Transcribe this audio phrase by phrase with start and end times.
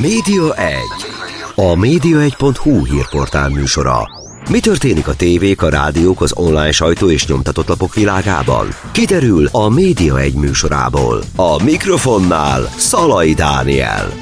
[0.00, 0.76] Média 1.
[1.54, 4.08] A média1.hu hírportál műsora.
[4.50, 8.68] Mi történik a tévék, a rádiók, az online sajtó és nyomtatott lapok világában?
[8.92, 11.22] Kiderül a Média 1 műsorából.
[11.36, 14.12] A mikrofonnál Szalai Dániel.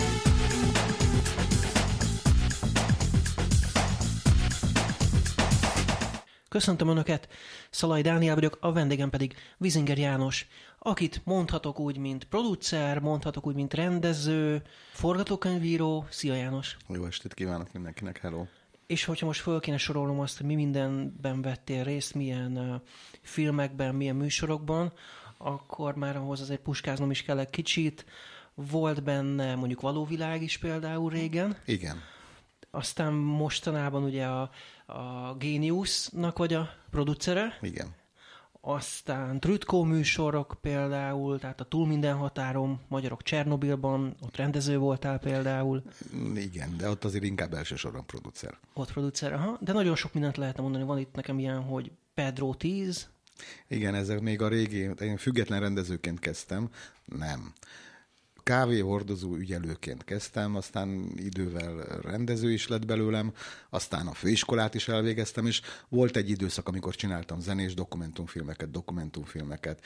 [6.49, 7.29] Köszöntöm Önöket,
[7.71, 10.47] Szalai Dániel vagyok, a vendégem pedig Vizinger János,
[10.87, 14.63] akit mondhatok úgy, mint producer, mondhatok úgy, mint rendező,
[14.93, 16.07] forgatókönyvíró.
[16.11, 16.77] Szia János!
[16.89, 18.45] Jó estét kívánok mindenkinek, hello!
[18.87, 22.81] És hogyha most föl kéne sorolnom azt, hogy mi mindenben vettél részt, milyen uh,
[23.23, 24.93] filmekben, milyen műsorokban,
[25.37, 28.05] akkor már ahhoz azért puskáznom is kell egy kicsit.
[28.55, 31.57] Volt benne mondjuk Való Világ is például régen.
[31.65, 32.03] Igen.
[32.71, 34.51] Aztán mostanában ugye a,
[34.87, 37.59] a Geniusnak vagy a producere.
[37.61, 37.95] Igen.
[38.69, 45.83] Aztán Trütkó műsorok például, tehát a Túl minden határom, Magyarok Csernobilban, ott rendező voltál például.
[46.35, 48.59] Igen, de ott azért inkább elsősorban producer.
[48.75, 49.59] Ott producer, aha.
[49.61, 50.85] De nagyon sok mindent lehetne mondani.
[50.85, 53.09] Van itt nekem ilyen, hogy Pedro 10.
[53.69, 56.71] Igen, ezek még a régi, én független rendezőként kezdtem.
[57.05, 57.53] Nem
[58.47, 63.33] kávéhordozó ügyelőként kezdtem, aztán idővel rendező is lett belőlem,
[63.71, 69.81] aztán a főiskolát is elvégeztem, és volt egy időszak, amikor csináltam zenés dokumentumfilmeket, dokumentumfilmeket,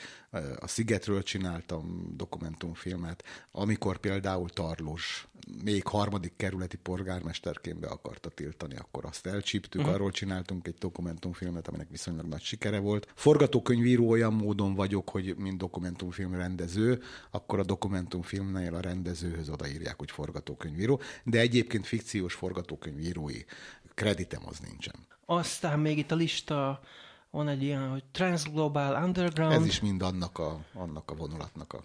[0.59, 5.27] a Szigetről csináltam dokumentumfilmet, amikor például Tarlós
[5.63, 9.95] még harmadik kerületi polgármesterként be akarta tiltani, akkor azt elcsíptük, uh-huh.
[9.95, 13.07] arról csináltunk egy dokumentumfilmet, aminek viszonylag nagy sikere volt.
[13.15, 20.11] Forgatókönyvíró olyan módon vagyok, hogy mint dokumentumfilm rendező, akkor a dokumentumfilmnél a rendezőhöz odaírják, hogy
[20.11, 23.43] forgatókönyvíró, de egyébként fikciós forgatókönyvírói
[23.93, 24.95] kreditem az nincsen.
[25.25, 26.81] Aztán még itt a lista
[27.29, 29.53] van egy ilyen, hogy Transglobal Underground.
[29.53, 31.83] Ez is mind annak a, annak a vonulatnak a...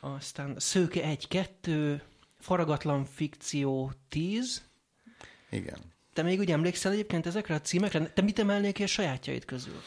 [0.00, 2.00] Aztán Szőke 1-2,
[2.46, 4.62] Faragatlan fikció 10.
[5.50, 5.78] Igen.
[6.12, 8.12] Te még úgy emlékszel egyébként ezekre a címekre?
[8.12, 9.80] Te mit emelnél ki a sajátjaid közül?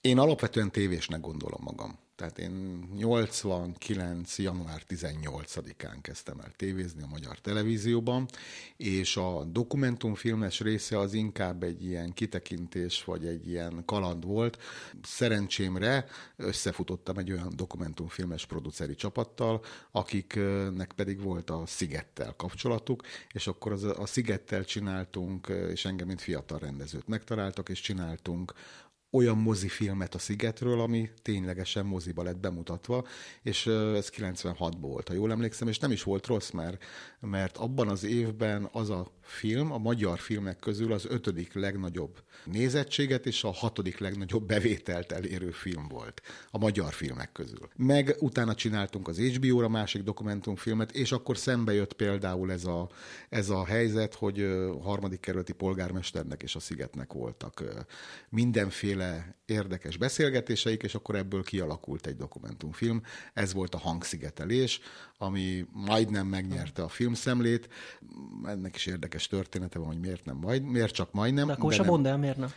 [0.00, 1.98] Én alapvetően tévésnek gondolom magam.
[2.16, 4.38] Tehát én 89.
[4.38, 8.28] január 18-án kezdtem el tévézni a magyar televízióban,
[8.76, 14.58] és a dokumentumfilmes része az inkább egy ilyen kitekintés, vagy egy ilyen kaland volt.
[15.02, 23.02] Szerencsémre összefutottam egy olyan dokumentumfilmes produceri csapattal, akiknek pedig volt a Szigettel kapcsolatuk,
[23.32, 28.52] és akkor az, a Szigettel csináltunk, és engem, mint fiatal rendezőt megtaláltak, és csináltunk
[29.14, 33.04] olyan mozifilmet a Szigetről, ami ténylegesen moziba lett bemutatva,
[33.42, 36.84] és ez 96-ban volt, ha jól emlékszem, és nem is volt rossz, mert,
[37.20, 43.26] mert abban az évben az a film a magyar filmek közül az ötödik legnagyobb nézettséget
[43.26, 47.68] és a hatodik legnagyobb bevételt elérő film volt a magyar filmek közül.
[47.76, 52.90] Meg utána csináltunk az HBO-ra másik dokumentumfilmet, és akkor szembe jött például ez a,
[53.28, 54.48] ez a helyzet, hogy
[54.82, 57.64] harmadik kerületi polgármesternek és a Szigetnek voltak
[58.28, 63.02] mindenféle érdekes beszélgetéseik, és akkor ebből kialakult egy dokumentumfilm.
[63.34, 64.80] Ez volt a Hangszigetelés,
[65.18, 67.68] ami majdnem megnyerte a filmszemlét.
[68.44, 71.46] Ennek is érdekes története van, hogy miért nem majd, miért csak majdnem.
[71.46, 72.50] De akkor sem mondd el, miért nem.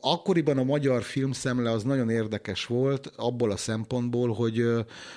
[0.00, 4.64] Akkoriban a magyar filmszemle az nagyon érdekes volt, abból a szempontból, hogy,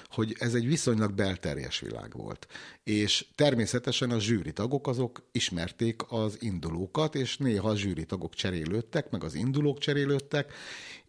[0.09, 2.47] hogy ez egy viszonylag belterjes világ volt.
[2.83, 9.33] És természetesen a zsűritagok azok ismerték az indulókat, és néha a zsűritagok cserélődtek, meg az
[9.33, 10.53] indulók cserélődtek,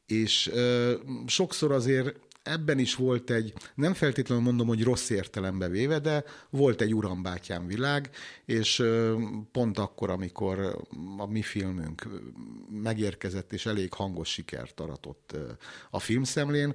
[0.07, 0.51] és
[1.27, 6.81] sokszor azért ebben is volt egy, nem feltétlenül mondom, hogy rossz értelembe véve, de volt
[6.81, 8.11] egy urambátyám világ,
[8.45, 8.83] és
[9.53, 10.85] pont akkor, amikor
[11.19, 12.09] a mi filmünk
[12.83, 15.37] megérkezett, és elég hangos sikert aratott
[15.91, 16.75] a filmszemlén,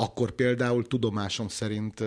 [0.00, 2.04] akkor például tudomásom szerint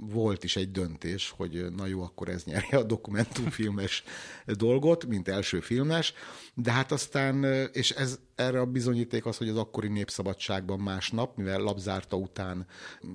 [0.00, 4.04] volt is egy döntés, hogy na jó, akkor ez nyerje a dokumentumfilmes
[4.46, 6.14] dolgot, mint első filmes,
[6.54, 11.58] de hát aztán, és ez erre a bizonyíték az, hogy az akkori népszabadságban másnap, mivel
[11.58, 12.66] lapzárta után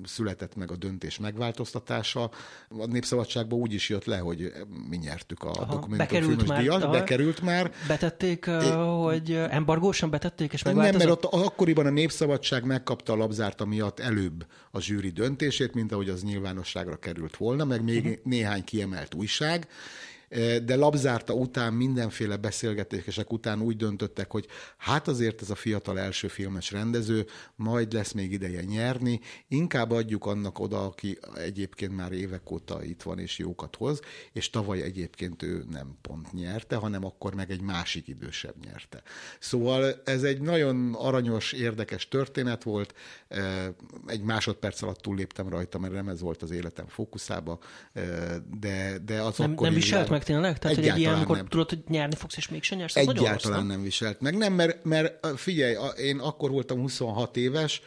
[0.04, 2.30] született meg a döntés megváltoztatása,
[2.68, 4.52] a népszabadságban úgy is jött le, hogy
[4.88, 7.72] mi nyertük a dokumentumfilmes díjat, bekerült már.
[7.88, 10.98] Betették, é, hogy embargósan betették, és megváltozott?
[10.98, 15.92] Nem, mert ott akkoriban a népszabadság megkapta a lapzárta miatt előbb a zsűri döntését, mint
[15.92, 18.24] ahogy az nyilvánosságra került volna, meg még uh-huh.
[18.24, 19.68] néhány kiemelt újság,
[20.64, 24.46] de labzárta után, mindenféle beszélgetések után úgy döntöttek, hogy
[24.76, 30.26] hát azért ez a fiatal első filmes rendező, majd lesz még ideje nyerni, inkább adjuk
[30.26, 34.00] annak oda, aki egyébként már évek óta itt van és jókat hoz,
[34.32, 39.02] és tavaly egyébként ő nem pont nyerte, hanem akkor meg egy másik idősebb nyerte.
[39.38, 42.94] Szóval ez egy nagyon aranyos, érdekes történet volt,
[44.06, 47.58] egy másodperc alatt túlléptem rajta, mert nem ez volt az életem fókuszába,
[48.60, 50.58] de, de az nem, akkor nem viselt meg tényleg?
[50.58, 51.46] Tehát, hogy egy ilyen, amikor nem.
[51.46, 52.96] tudod, hogy nyerni fogsz, és mégsem nyersz?
[52.96, 54.36] Egyáltalán nem viselt meg.
[54.36, 57.82] Nem, mert, mert figyelj, én akkor voltam 26 éves,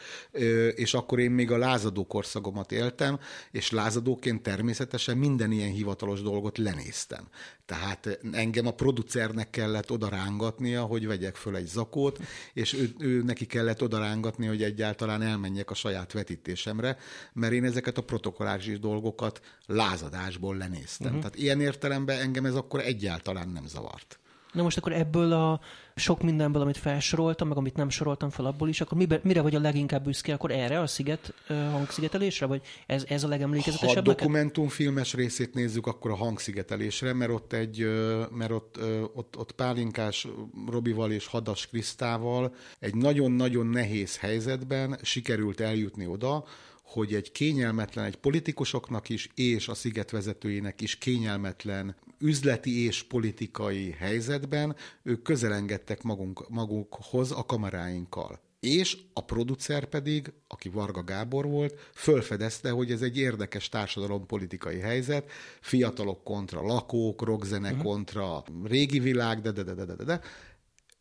[0.74, 3.18] és akkor én még a lázadó korszakomat éltem,
[3.50, 7.28] és lázadóként természetesen minden ilyen hivatalos dolgot lenéztem.
[7.66, 12.18] Tehát engem a producernek kellett oda rángatnia, hogy vegyek föl egy zakót,
[12.52, 16.96] és ő, ő neki kellett oda rángatni, hogy egyáltalán elmenjek a saját vetítésemre,
[17.32, 21.06] mert én ezeket a protokolláris dolgokat lázadásból lenéztem.
[21.06, 21.20] Uh-huh.
[21.20, 24.18] Tehát ilyen értelemben engem ez akkor egyáltalán nem zavart.
[24.54, 25.60] Na most akkor ebből a
[25.96, 29.54] sok mindenből, amit felsoroltam, meg amit nem soroltam fel abból is, akkor mibe, mire vagy
[29.54, 30.32] a leginkább büszke?
[30.32, 32.46] Akkor erre a sziget hangszigetelésre?
[32.46, 34.04] Vagy ez, ez a legemlékezetesebb?
[34.04, 37.86] Ha a dokumentumfilmes részét nézzük, akkor a hangszigetelésre, mert ott egy,
[38.30, 38.78] mert ott,
[39.14, 40.26] ott, ott Pálinkás
[40.70, 46.44] Robival és Hadas Krisztával egy nagyon-nagyon nehéz helyzetben sikerült eljutni oda,
[46.82, 53.90] hogy egy kényelmetlen, egy politikusoknak is, és a sziget vezetőjének is kényelmetlen üzleti és politikai
[53.90, 58.40] helyzetben ők közelengedtek magunk, magukhoz a kameráinkkal.
[58.60, 65.30] És a producer pedig, aki Varga Gábor volt, fölfedezte, hogy ez egy érdekes társadalompolitikai helyzet,
[65.60, 67.84] fiatalok kontra lakók, rockzene uh-huh.
[67.84, 70.20] kontra régi világ, de, de, de, de, de, de,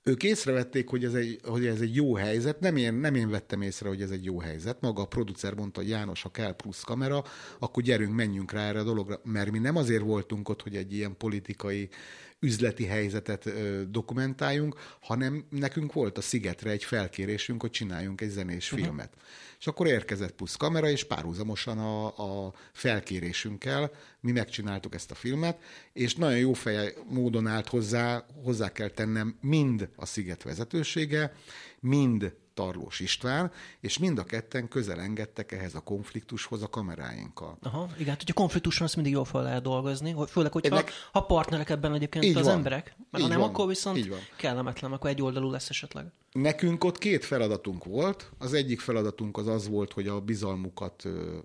[0.04, 3.62] ők észrevették, hogy ez egy, hogy ez egy jó helyzet, nem én, nem én vettem
[3.62, 4.82] észre, hogy ez egy jó helyzet.
[4.82, 7.24] Maga a producer mondta, hogy János, ha kell plusz kamera,
[7.60, 10.94] akkor gyerünk, menjünk rá erre a dologra, mert mi nem azért voltunk ott, hogy egy
[10.94, 11.90] ilyen politikai
[12.44, 18.72] üzleti helyzetet ö, dokumentáljunk, hanem nekünk volt a Szigetre egy felkérésünk, hogy csináljunk egy zenés
[18.72, 18.86] uh-huh.
[18.86, 19.14] filmet.
[19.60, 22.06] És akkor érkezett plusz kamera, és párhuzamosan a,
[22.46, 25.58] a felkérésünkkel mi megcsináltuk ezt a filmet,
[25.94, 31.34] és nagyon jó fej módon állt hozzá, hozzá kell tennem mind a Sziget vezetősége,
[31.84, 37.58] mind Tarlós István, és mind a ketten közel engedtek ehhez a konfliktushoz a kameráinkkal.
[37.62, 40.92] Aha, igen, hogy a konfliktuson azt mindig jól fel lehet dolgozni, hogy főleg, hogyha Ennek...
[41.12, 42.56] ha partnerek ebben egyébként így az van.
[42.56, 43.50] emberek, mert ha nem, van.
[43.50, 46.12] akkor viszont kellemetlen, akkor egy oldalú lesz esetleg.
[46.34, 48.32] Nekünk ott két feladatunk volt.
[48.38, 51.04] Az egyik feladatunk az az volt, hogy a bizalmukat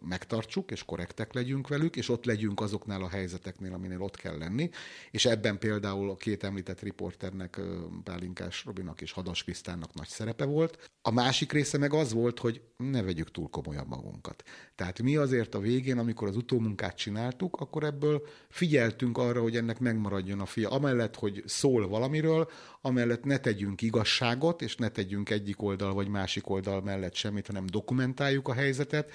[0.09, 4.71] megtartsuk, és korrektek legyünk velük, és ott legyünk azoknál a helyzeteknél, aminél ott kell lenni.
[5.11, 7.61] És ebben például a két említett riporternek,
[8.05, 10.91] Pálinkás Robinak és Hadas Krisztánnak nagy szerepe volt.
[11.03, 14.43] A másik része meg az volt, hogy ne vegyük túl komolyan magunkat.
[14.75, 19.79] Tehát mi azért a végén, amikor az utómunkát csináltuk, akkor ebből figyeltünk arra, hogy ennek
[19.79, 20.71] megmaradjon a fia.
[20.71, 22.51] Amellett, hogy szól valamiről,
[22.81, 27.67] amellett ne tegyünk igazságot, és ne tegyünk egyik oldal vagy másik oldal mellett semmit, hanem
[27.67, 29.11] dokumentáljuk a helyzetet,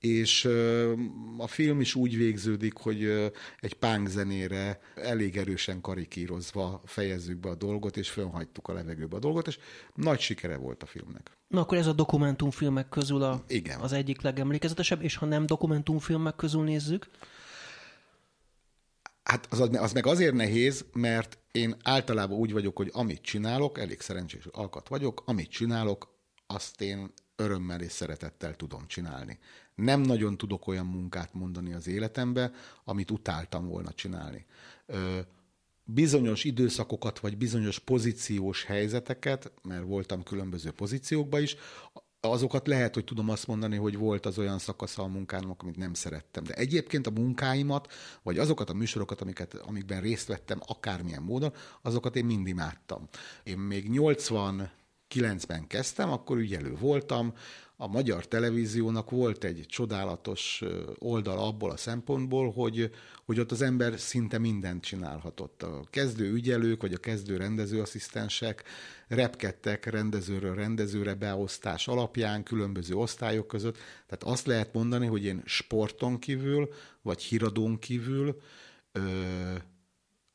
[0.00, 0.44] és
[1.38, 3.30] a film is úgy végződik, hogy
[3.60, 9.18] egy pánk zenére elég erősen karikírozva fejezzük be a dolgot, és fönhagytuk a levegőbe a
[9.18, 9.58] dolgot, és
[9.94, 11.30] nagy sikere volt a filmnek.
[11.48, 13.80] Na akkor ez a dokumentumfilmek közül a, Igen.
[13.80, 17.08] az egyik legemlékezetesebb, és ha nem dokumentumfilmek közül nézzük?
[19.24, 24.00] Hát az, az meg azért nehéz, mert én általában úgy vagyok, hogy amit csinálok, elég
[24.00, 26.12] szerencsés alkat vagyok, amit csinálok,
[26.46, 29.38] azt én örömmel és szeretettel tudom csinálni.
[29.74, 32.52] Nem nagyon tudok olyan munkát mondani az életembe,
[32.84, 34.46] amit utáltam volna csinálni.
[34.86, 35.18] Ö,
[35.84, 41.56] bizonyos időszakokat, vagy bizonyos pozíciós helyzeteket, mert voltam különböző pozíciókban is,
[42.30, 45.94] azokat lehet, hogy tudom azt mondani, hogy volt az olyan szakasza a munkának, amit nem
[45.94, 46.44] szerettem.
[46.44, 47.92] De egyébként a munkáimat,
[48.22, 53.08] vagy azokat a műsorokat, amiket, amikben részt vettem, akármilyen módon, azokat én mind imádtam.
[53.42, 57.32] Én még 89-ben kezdtem, akkor ügyelő voltam,
[57.76, 60.62] a magyar televíziónak volt egy csodálatos
[60.98, 62.90] oldal abból a szempontból, hogy,
[63.24, 65.62] hogy ott az ember szinte mindent csinálhatott.
[65.62, 68.64] A kezdő ügyelők, vagy a kezdő rendezőasszisztensek
[69.08, 73.76] repkedtek rendezőről rendezőre beosztás alapján, különböző osztályok között.
[74.06, 76.68] Tehát azt lehet mondani, hogy én sporton kívül,
[77.02, 78.40] vagy híradón kívül,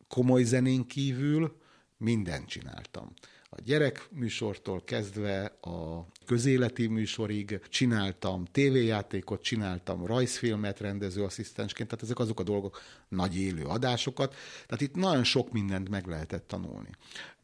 [0.08, 1.58] komoly zenén kívül
[1.98, 3.14] mindent csináltam
[3.50, 12.44] a gyerekműsortól kezdve a közéleti műsorig, csináltam tévéjátékot, csináltam rajzfilmet rendezőasszisztensként, tehát ezek azok a
[12.44, 16.90] dolgok, nagy élő adásokat, tehát itt nagyon sok mindent meg lehetett tanulni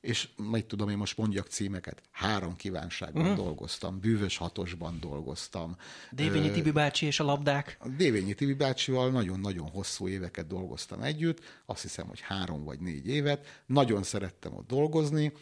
[0.05, 3.37] és majd tudom én most mondjak címeket, három kívánságban uh-huh.
[3.37, 5.75] dolgoztam, bűvös hatosban dolgoztam.
[6.11, 7.77] Dévényi Tibi bácsi és a labdák.
[7.97, 13.63] Dévényi Tibi bácsival nagyon-nagyon hosszú éveket dolgoztam együtt, azt hiszem, hogy három vagy négy évet.
[13.65, 15.33] Nagyon szerettem ott dolgozni,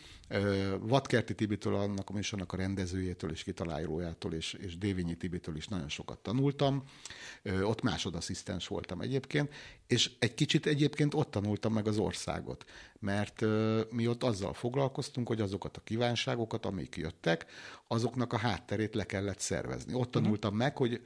[0.80, 5.90] Vatkerti Tibitől, annak a műsornak a rendezőjétől és kitalálójától, és, és Dévényi Tibitől is nagyon
[5.90, 6.84] sokat tanultam.
[7.64, 9.54] Ott másodasszisztens voltam egyébként,
[9.88, 12.66] és egy kicsit egyébként ott tanultam meg az országot,
[13.00, 13.42] mert
[13.92, 17.46] mi ott azzal foglalkoztunk, hogy azokat a kívánságokat, amik jöttek,
[17.88, 19.94] azoknak a hátterét le kellett szervezni.
[19.94, 20.24] Ott mhm.
[20.24, 21.02] tanultam meg, hogy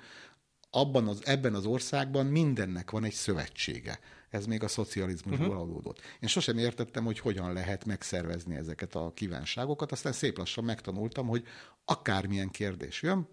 [0.70, 5.62] abban az, ebben az országban mindennek van egy szövetsége ez még a szocializmusból uh-huh.
[5.62, 6.02] adódott.
[6.20, 11.44] Én sosem értettem, hogy hogyan lehet megszervezni ezeket a kívánságokat, aztán szép lassan megtanultam, hogy
[11.86, 13.28] akármilyen kérdés jön,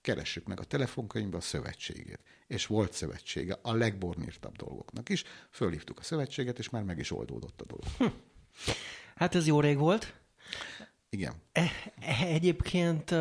[0.00, 2.20] keressük meg a telefonkönyvbe a szövetségét.
[2.46, 5.24] És volt szövetsége a legbornírtabb dolgoknak is.
[5.50, 7.84] Fölhívtuk a szövetséget, és már meg is oldódott a dolog.
[7.98, 8.18] Hm.
[9.14, 10.14] Hát ez jó rég volt.
[11.08, 11.34] Igen.
[11.52, 13.14] E- egyébként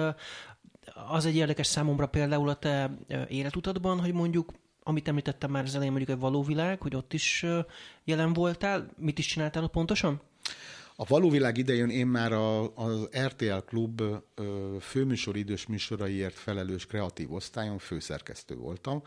[1.10, 2.98] az egy érdekes számomra például a te
[3.28, 4.52] életutadban, hogy mondjuk
[4.88, 7.46] amit említettem már az elején, mondjuk egy való világ, hogy ott is
[8.04, 8.90] jelen voltál.
[8.98, 10.22] Mit is csináltál ott pontosan?
[10.96, 14.02] A való világ idején én már a, az RTL Klub
[14.80, 19.04] főműsoridős műsoraiért felelős kreatív osztályon főszerkesztő voltam.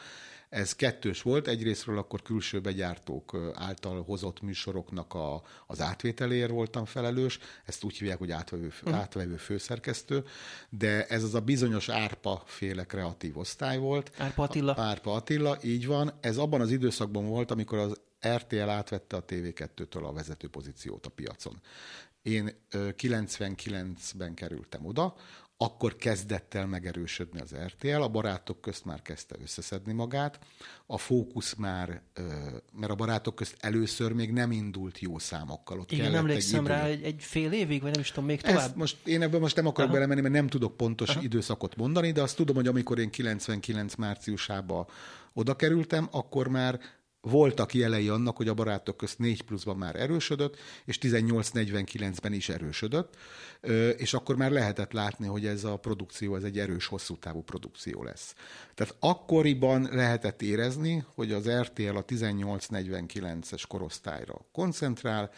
[0.48, 7.38] Ez kettős volt, egyrésztről akkor külső begyártók által hozott műsoroknak a, az átvételéért voltam felelős,
[7.64, 8.94] ezt úgy hívják, hogy átvevő, uh-huh.
[8.94, 10.24] átvevő főszerkesztő,
[10.68, 14.10] de ez az a bizonyos Árpa féle kreatív osztály volt.
[14.18, 14.74] Árpa Attila.
[14.78, 16.12] Árpa Attila, így van.
[16.20, 21.10] Ez abban az időszakban volt, amikor az RTL átvette a TV2-től a vezető pozíciót a
[21.10, 21.60] piacon.
[22.22, 25.14] Én 99-ben kerültem oda,
[25.60, 30.38] akkor kezdett el megerősödni az RTL, a barátok közt már kezdte összeszedni magát,
[30.86, 32.02] a fókusz már,
[32.72, 35.80] mert a barátok közt először még nem indult jó számokkal.
[35.80, 38.58] Ott Igen, emlékszem rá, egy, egy fél évig, vagy nem is tudom, még tovább.
[38.58, 39.98] Ezt most, én ebben most nem akarok Aha.
[39.98, 41.22] belemenni, mert nem tudok pontos Aha.
[41.22, 44.86] időszakot mondani, de azt tudom, hogy amikor én 99 márciusába
[45.32, 46.80] oda kerültem, akkor már
[47.30, 53.16] voltak jelei annak, hogy a barátok közt 4 pluszban már erősödött, és 18-49-ben is erősödött,
[53.96, 58.02] és akkor már lehetett látni, hogy ez a produkció, ez egy erős, hosszú távú produkció
[58.02, 58.34] lesz.
[58.74, 65.30] Tehát akkoriban lehetett érezni, hogy az RTL a 18-49-es korosztályra koncentrál,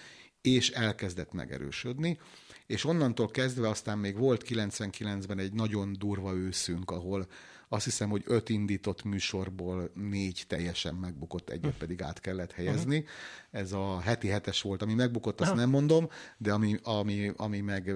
[0.43, 2.19] és elkezdett megerősödni,
[2.67, 7.27] és onnantól kezdve aztán még volt 99-ben egy nagyon durva őszünk, ahol
[7.73, 12.97] azt hiszem, hogy öt indított műsorból négy teljesen megbukott, egyet pedig át kellett helyezni.
[12.97, 13.11] Uh-huh.
[13.51, 15.65] Ez a heti hetes volt, ami megbukott, azt uh-huh.
[15.65, 16.09] nem mondom,
[16.39, 17.93] de ami, ami, ami meg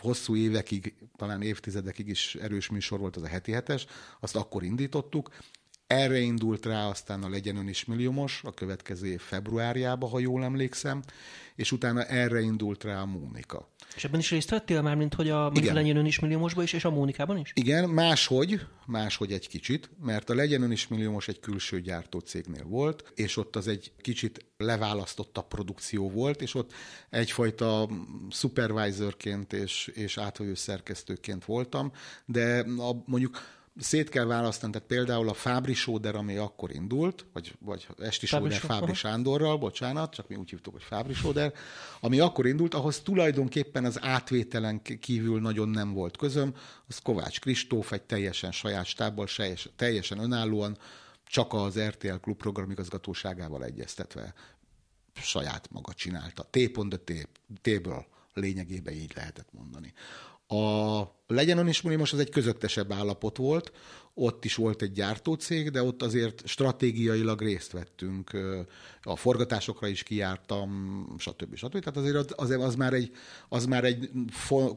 [0.00, 3.86] hosszú évekig, talán évtizedekig is erős műsor volt, az a heti hetes,
[4.20, 5.30] azt akkor indítottuk.
[5.86, 10.44] Erre indult rá aztán a Legyen Ön is milliómos a következő év februárjába, ha jól
[10.44, 11.02] emlékszem,
[11.54, 13.68] és utána erre indult rá a Mónika.
[13.96, 15.74] És ebben is részt vettél már, mint hogy a Igen.
[15.74, 17.52] Legyen Ön is milliómosba is, és a Mónikában is?
[17.54, 23.12] Igen, máshogy, máshogy egy kicsit, mert a Legyen Ön is milliómos egy külső gyártócégnél volt,
[23.14, 26.72] és ott az egy kicsit leválasztotta produkció volt, és ott
[27.10, 27.88] egyfajta
[28.30, 31.92] supervisorként és, és átvevő szerkesztőként voltam,
[32.24, 33.40] de a, mondjuk
[33.78, 38.50] szét kell választani, tehát például a Fábri Sóder, ami akkor indult, vagy, vagy Esti Fábri
[38.50, 41.52] Sóder Fábri Sándorral, bocsánat, csak mi úgy hívtuk, hogy Fábri Sóder,
[42.00, 46.54] ami akkor indult, ahhoz tulajdonképpen az átvételen kívül nagyon nem volt közöm,
[46.88, 49.26] az Kovács Kristóf egy teljesen saját stábbal,
[49.76, 50.78] teljesen önállóan,
[51.26, 54.34] csak az RTL klub programigazgatóságával egyeztetve
[55.14, 56.46] saját maga csinálta.
[56.50, 57.26] T.the
[57.62, 59.92] T-ből lényegében így lehetett mondani.
[60.46, 63.72] A Legyen is most az egy közöttesebb állapot volt,
[64.18, 68.30] ott is volt egy gyártócég, de ott azért stratégiailag részt vettünk,
[69.02, 71.54] a forgatásokra is kijártam, stb.
[71.54, 71.78] stb.
[71.78, 73.10] Tehát azért az, az, már egy,
[73.48, 74.10] az már egy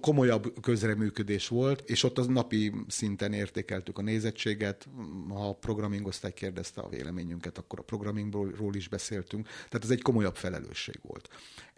[0.02, 4.88] komolyabb közreműködés volt, és ott az napi szinten értékeltük a nézettséget,
[5.30, 10.36] ha a programingosztály kérdezte a véleményünket, akkor a programingról is beszéltünk, tehát ez egy komolyabb
[10.36, 11.30] felelősség volt.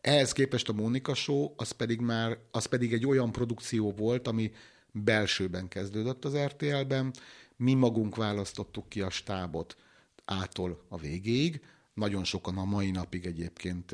[0.02, 4.52] Ehhez képest a Mónika Show, az pedig már, az pedig egy olyan produkció volt, ami
[4.92, 7.14] belsőben kezdődött az RTL-ben,
[7.56, 9.78] mi magunk választottuk ki a stábot
[10.26, 11.62] ától a végéig,
[11.94, 13.92] nagyon sokan a mai napig egyébként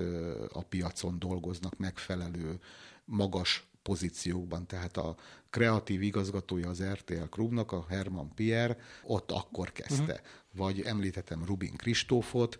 [0.54, 2.60] a piacon dolgoznak megfelelő,
[3.06, 5.16] magas pozíciókban, tehát a
[5.50, 10.04] kreatív igazgatója az RTL Klubnak, a Herman Pierre, ott akkor kezdte.
[10.04, 10.18] Uh-huh.
[10.54, 12.58] Vagy említettem Rubin Kristófot,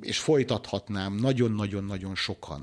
[0.00, 2.60] és folytathatnám, nagyon-nagyon-nagyon sokan.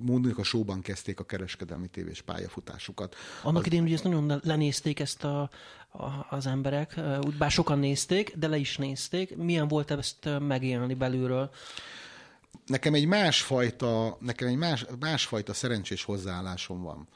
[0.00, 3.14] Mondjuk a showban kezdték a kereskedelmi tévés pályafutásukat.
[3.42, 3.66] Annak az...
[3.66, 5.40] idején ugye ezt nagyon lenézték ezt a,
[5.88, 9.36] a, az emberek, úgy bár sokan nézték, de le is nézték.
[9.36, 11.50] Milyen volt ezt megélni belülről?
[12.66, 17.08] Nekem egy másfajta, nekem egy más, másfajta szerencsés hozzáállásom van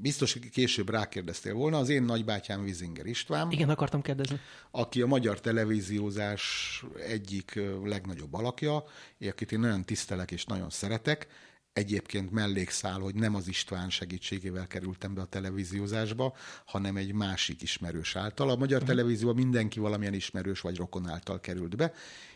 [0.00, 3.50] biztos, hogy később rákérdeztél volna, az én nagybátyám Vizinger István.
[3.50, 4.40] Igen, akartam kérdezni.
[4.70, 8.84] Aki a magyar televíziózás egyik legnagyobb alakja,
[9.28, 11.26] akit én nagyon tisztelek és nagyon szeretek.
[11.74, 18.16] Egyébként mellékszál, hogy nem az István segítségével kerültem be a televíziózásba, hanem egy másik ismerős
[18.16, 18.50] által.
[18.50, 18.96] A magyar uh-huh.
[18.96, 21.92] televízióban mindenki valamilyen ismerős vagy rokon által került be,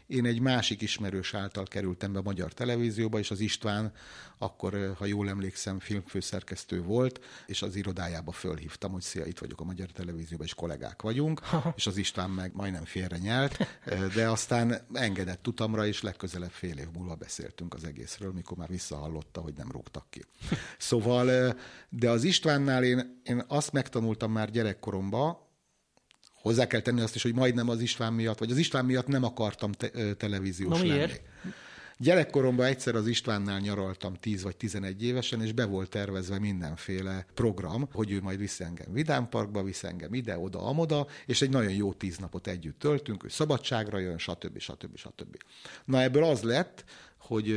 [0.08, 3.92] én egy másik ismerős által kerültem be a magyar televízióba, és az István
[4.38, 9.64] akkor, ha jól emlékszem, filmfőszerkesztő volt, és az irodájába fölhívtam, hogy szia, itt vagyok a
[9.64, 11.40] magyar televízióban, és kollégák vagyunk,
[11.76, 13.56] és az István meg majdnem félre nyelt,
[14.14, 19.40] de aztán engedett tutamra, és legközelebb fél év múlva beszéltünk az egészről, mikor már visszahallotta,
[19.40, 20.24] hogy nem rúgtak ki.
[20.78, 21.56] Szóval,
[21.88, 25.47] de az Istvánnál én, én azt megtanultam már gyerekkoromban,
[26.42, 29.24] Hozzá kell tenni azt is, hogy majdnem az István miatt, vagy az István miatt nem
[29.24, 31.08] akartam te- televíziós Na, miért?
[31.08, 31.54] lenni.
[32.00, 37.88] Gyerekkoromban egyszer az Istvánnál nyaraltam 10 vagy 11 évesen, és be volt tervezve mindenféle program,
[37.92, 41.92] hogy ő majd visz engem Vidámparkba, visz engem ide, oda, amoda, és egy nagyon jó
[41.92, 44.58] tíz napot együtt töltünk, ő szabadságra jön, stb.
[44.58, 44.96] stb.
[44.96, 45.36] stb.
[45.84, 46.84] Na ebből az lett,
[47.18, 47.50] hogy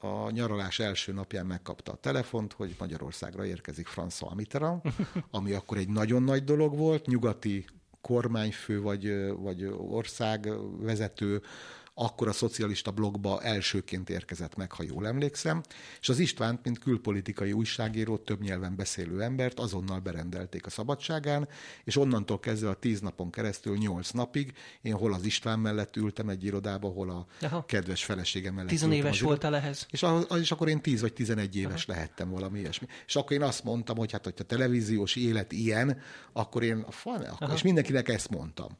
[0.00, 4.80] a nyaralás első napján megkapta a telefont, hogy Magyarországra érkezik François Mitterrand,
[5.30, 7.64] ami akkor egy nagyon nagy dolog volt, nyugati
[8.00, 11.42] kormányfő vagy, vagy országvezető
[12.00, 15.62] akkor a szocialista blogba elsőként érkezett meg, ha jól emlékszem,
[16.00, 21.48] és az Istvánt, mint külpolitikai újságíró, több nyelven beszélő embert azonnal berendelték a szabadságán,
[21.84, 24.52] és onnantól kezdve a tíz napon keresztül nyolc napig
[24.82, 27.64] én hol az István mellett ültem egy irodába, hol a Aha.
[27.64, 29.86] kedves feleségem mellett Tizenéves voltál ehhez?
[29.90, 31.92] És, az, és akkor én tíz vagy tizenegy éves Aha.
[31.92, 32.86] lehettem valami ilyesmi.
[33.06, 36.00] És akkor én azt mondtam, hogy hát, hogyha a televíziós élet ilyen,
[36.32, 38.76] akkor én, akkor, és mindenkinek ezt mondtam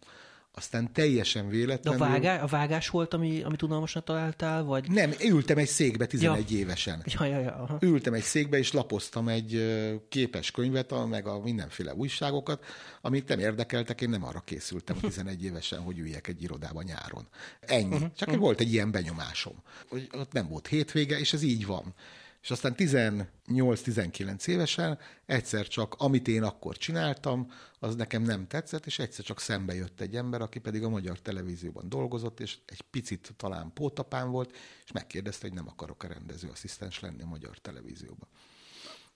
[0.58, 1.98] aztán teljesen véletlenül...
[1.98, 4.90] De a, vágá, a vágás volt, ami, ami tudalmasnak találtál, vagy...
[4.90, 6.58] Nem, ültem egy székbe 11 ja.
[6.58, 7.02] évesen.
[7.04, 7.78] Ja, ja, ja, aha.
[7.80, 9.76] Ültem egy székbe, és lapoztam egy
[10.08, 12.64] képes könyvet, meg a mindenféle újságokat,
[13.00, 17.28] amit nem érdekeltek, én nem arra készültem 11 évesen, hogy üljek egy irodába nyáron.
[17.60, 17.94] Ennyi.
[17.94, 18.12] Uh-huh.
[18.16, 18.42] Csak uh-huh.
[18.42, 21.94] volt egy ilyen benyomásom, hogy ott nem volt hétvége, és ez így van.
[22.42, 28.98] És aztán 18-19 évesen egyszer csak, amit én akkor csináltam, az nekem nem tetszett, és
[28.98, 33.32] egyszer csak szembe jött egy ember, aki pedig a magyar televízióban dolgozott, és egy picit
[33.36, 38.28] talán pótapán volt, és megkérdezte, hogy nem akarok a rendezőasszisztens lenni a magyar televízióban.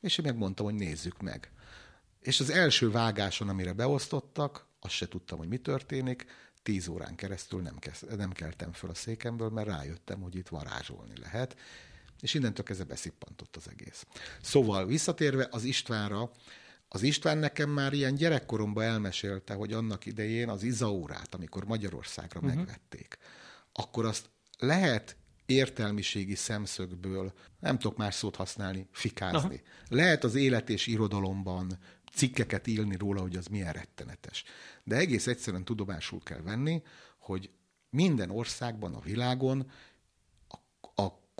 [0.00, 1.50] És én megmondtam, hogy nézzük meg.
[2.20, 6.26] És az első vágáson, amire beosztottak, azt se tudtam, hogy mi történik,
[6.62, 11.18] tíz órán keresztül nem, kezd, nem keltem föl a székemből, mert rájöttem, hogy itt varázsolni
[11.20, 11.56] lehet,
[12.22, 14.06] és innentől kezdve beszippantott az egész.
[14.42, 16.30] Szóval visszatérve az Istvánra,
[16.88, 22.54] az István nekem már ilyen gyerekkoromban elmesélte, hogy annak idején az Izaurát, amikor Magyarországra uh-huh.
[22.54, 23.18] megvették,
[23.72, 29.38] akkor azt lehet értelmiségi szemszögből, nem tudok más szót használni, fikázni.
[29.38, 29.86] Aha.
[29.88, 31.78] Lehet az élet és irodalomban
[32.14, 34.44] cikkeket írni róla, hogy az milyen rettenetes.
[34.84, 36.82] De egész egyszerűen tudomásul kell venni,
[37.18, 37.50] hogy
[37.90, 39.70] minden országban a világon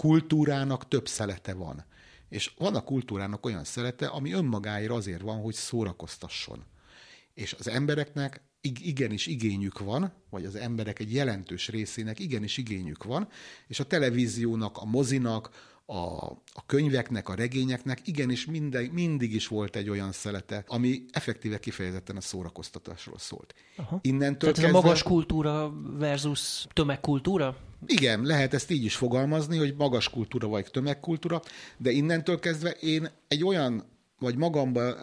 [0.03, 1.85] kultúrának több szelete van.
[2.29, 6.65] És van a kultúrának olyan szelete, ami önmagáért azért van, hogy szórakoztasson.
[7.35, 13.29] És az embereknek igenis igényük van, vagy az emberek egy jelentős részének igenis igényük van,
[13.67, 15.51] és a televíziónak, a mozinak,
[15.93, 21.59] a, a könyveknek, a regényeknek igenis minden, mindig is volt egy olyan szelete, ami effektíve
[21.59, 23.55] kifejezetten a szórakoztatásról szólt.
[23.77, 23.99] Aha.
[24.03, 24.69] Innentől Tehát kezdve...
[24.69, 27.57] ez a magas kultúra versus tömegkultúra?
[27.87, 31.43] Igen, lehet ezt így is fogalmazni, hogy magas kultúra vagy tömegkultúra,
[31.77, 33.85] de innentől kezdve én egy olyan
[34.23, 34.97] vagy magamban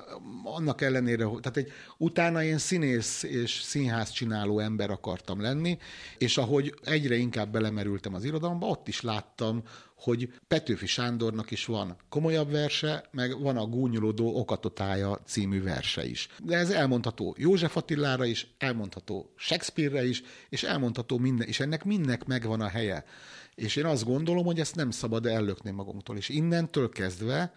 [0.43, 5.77] annak ellenére, tehát egy, utána én színész és színház csináló ember akartam lenni,
[6.17, 9.63] és ahogy egyre inkább belemerültem az irodalomba, ott is láttam,
[9.95, 16.27] hogy Petőfi Sándornak is van komolyabb verse, meg van a Gúnyolódó okatotája című verse is.
[16.43, 22.25] De ez elmondható József Attilára is, elmondható Shakespeare-re is, és elmondható minden, és ennek mindnek
[22.25, 23.05] megvan a helye.
[23.55, 26.17] És én azt gondolom, hogy ezt nem szabad ellökni magunktól.
[26.17, 27.53] És innentől kezdve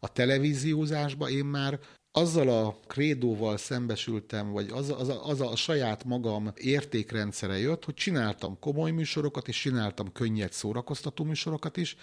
[0.00, 1.80] a televíziózásba én már
[2.16, 7.94] azzal a krédóval szembesültem, vagy az, az, a, az a saját magam értékrendszere jött, hogy
[7.94, 11.96] csináltam komoly műsorokat, és csináltam könnyed szórakoztató műsorokat is,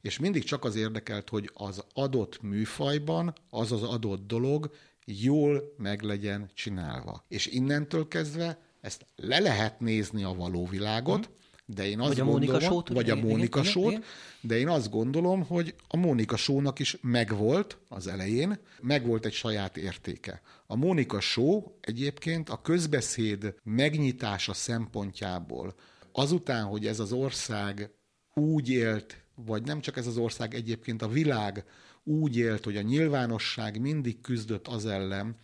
[0.00, 4.70] és mindig csak az érdekelt, hogy az adott műfajban az az adott dolog
[5.04, 7.24] jól meg legyen csinálva.
[7.28, 11.36] És innentől kezdve ezt le lehet nézni a való világot, mm
[11.74, 14.02] De én azt Vagy a gondolom, Mónika Show-t, vagy a Mónika igen, Show-t, igen.
[14.40, 19.76] de én azt gondolom, hogy a Mónika Show-nak is megvolt az elején, megvolt egy saját
[19.76, 20.42] értéke.
[20.66, 25.74] A Mónika Show egyébként a közbeszéd megnyitása szempontjából
[26.12, 27.90] azután, hogy ez az ország
[28.34, 31.64] úgy élt, vagy nem csak ez az ország, egyébként a világ
[32.04, 35.36] úgy élt, hogy a nyilvánosság mindig küzdött az ellen,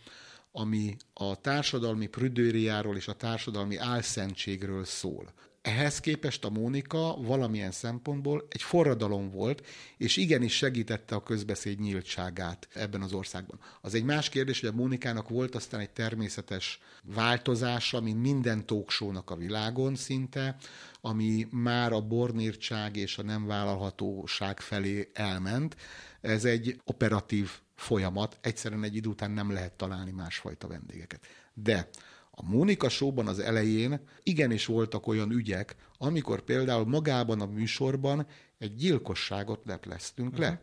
[0.51, 5.33] ami a társadalmi prüdőriáról és a társadalmi álszentségről szól.
[5.65, 9.65] Ehhez képest a Mónika valamilyen szempontból egy forradalom volt,
[9.97, 13.59] és igenis segítette a közbeszéd nyíltságát ebben az országban.
[13.81, 19.29] Az egy más kérdés, hogy a Mónikának volt aztán egy természetes változása, mint minden talkshow-nak
[19.29, 20.55] a világon szinte,
[21.01, 25.75] ami már a bornírtság és a nem vállalhatóság felé elment.
[26.21, 31.25] Ez egy operatív folyamat, egyszerűen egy idő után nem lehet találni másfajta vendégeket.
[31.53, 31.89] De
[32.37, 38.75] a Mónika Showban az elején igenis voltak olyan ügyek, amikor például magában a műsorban egy
[38.75, 40.45] gyilkosságot lepleztünk uh-huh.
[40.45, 40.61] le.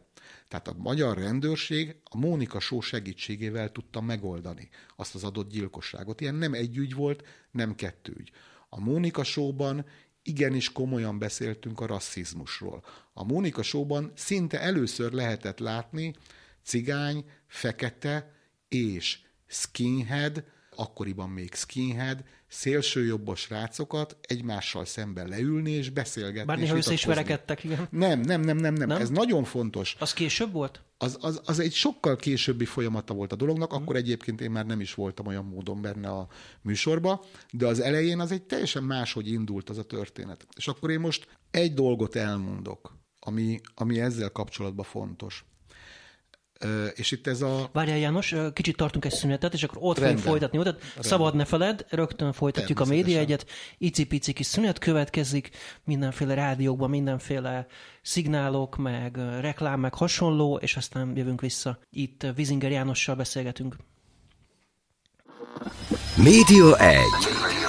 [0.48, 6.20] Tehát a magyar rendőrség a Mónika Show segítségével tudta megoldani azt az adott gyilkosságot.
[6.20, 8.30] Ilyen nem egy ügy volt, nem kettő ügy.
[8.68, 9.86] A Mónika Showban
[10.22, 12.84] igenis komolyan beszéltünk a rasszizmusról.
[13.12, 16.14] A Mónika Showban szinte először lehetett látni
[16.62, 18.32] cigány, fekete
[18.68, 20.44] és skinhead,
[20.76, 26.46] akkoriban még skinhead, szélsőjobbos rácokat egymással szemben leülni és beszélgetni.
[26.46, 27.86] Bár néha össze is verekedtek, igen.
[27.90, 29.00] Nem, nem, nem, nem, nem, Nem?
[29.00, 29.96] Ez nagyon fontos.
[29.98, 30.82] Az később volt?
[30.98, 34.80] Az, az, az egy sokkal későbbi folyamata volt a dolognak, akkor egyébként én már nem
[34.80, 36.28] is voltam olyan módon benne a
[36.60, 40.46] műsorba, de az elején az egy teljesen máshogy indult az a történet.
[40.56, 45.44] És akkor én most egy dolgot elmondok, ami, ami ezzel kapcsolatban fontos.
[46.94, 47.68] És itt ez a...
[47.72, 50.58] Várjál János, kicsit tartunk egy szünetet, és akkor ott fogjuk folytatni.
[50.58, 53.46] Ott, szabad ne feled, rögtön folytatjuk a média egyet.
[53.78, 55.50] Icipici kis szünet következik,
[55.84, 57.66] mindenféle rádiókban, mindenféle
[58.02, 61.78] szignálok, meg reklám, meg hasonló, és aztán jövünk vissza.
[61.90, 63.76] Itt Vizinger Jánossal beszélgetünk.
[66.16, 66.98] Média 1.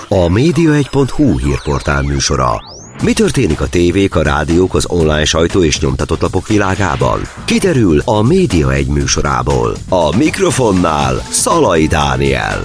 [0.08, 2.62] A média1.hu hírportál műsora.
[3.04, 7.22] Mi történik a tévék, a rádiók, az online sajtó és nyomtatott lapok világában?
[7.46, 9.76] Kiderül a Média 1 műsorából.
[9.90, 12.62] A mikrofonnál Szalai Dániel.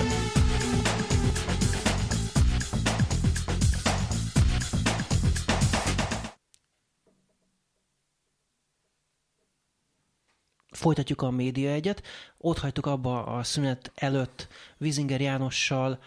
[10.70, 12.02] Folytatjuk a média egyet.
[12.38, 15.98] Ott hagytuk abba a szünet előtt Vizinger Jánossal,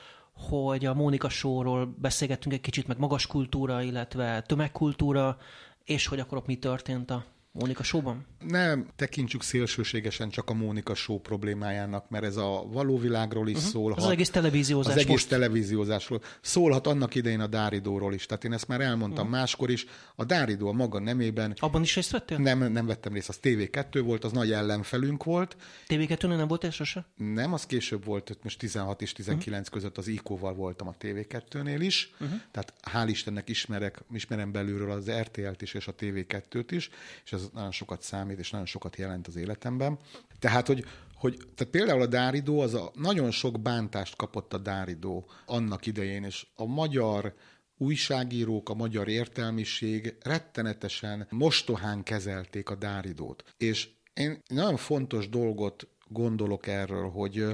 [0.50, 5.38] hogy a Mónika Showról beszélgettünk egy kicsit, meg magas kultúra, illetve tömegkultúra,
[5.84, 8.26] és hogy akkor ott mi történt a Mónika Showban?
[8.48, 13.72] Nem tekintsük szélsőségesen csak a Mónika Show problémájának, mert ez a való világról is uh-huh.
[13.72, 14.04] szólhat.
[14.04, 15.30] Az egész televíziózás Az egész most.
[15.30, 16.22] televíziózásról.
[16.42, 18.26] Szólhat annak idején a Dáridóról is.
[18.26, 19.40] Tehát én ezt már elmondtam uh-huh.
[19.40, 19.86] máskor is.
[20.16, 22.38] A Dáridó a maga nemében Abban is részt vettél?
[22.38, 25.56] nem, nem vettem részt, az TV2 volt, az nagy ellenfelünk volt.
[25.88, 27.06] TV2-nél nem volt ez sose?
[27.16, 29.82] Nem, az később volt, most 16 és 19 uh-huh.
[29.82, 32.14] között az IKO-val voltam a TV2-nél is.
[32.20, 32.40] Uh-huh.
[32.52, 36.90] Tehát hál' Istennek ismerek, ismerem belülről az RTL-t is és a TV2-t is,
[37.26, 40.00] és ez nagyon sokat számít, és nagyon sokat jelent az életemben.
[40.40, 45.30] Tehát, hogy, hogy tehát például a Dáridó, az a, nagyon sok bántást kapott a Dáridó
[45.46, 47.34] annak idején, és a magyar
[47.78, 53.44] újságírók, a magyar értelmiség rettenetesen mostohán kezelték a Dáridót.
[53.58, 57.46] És én nagyon fontos dolgot gondolok erről, hogy,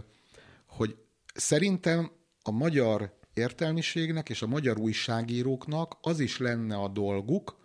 [0.68, 0.96] hogy
[1.34, 7.58] szerintem a magyar értelmiségnek és a magyar újságíróknak az is lenne a dolguk,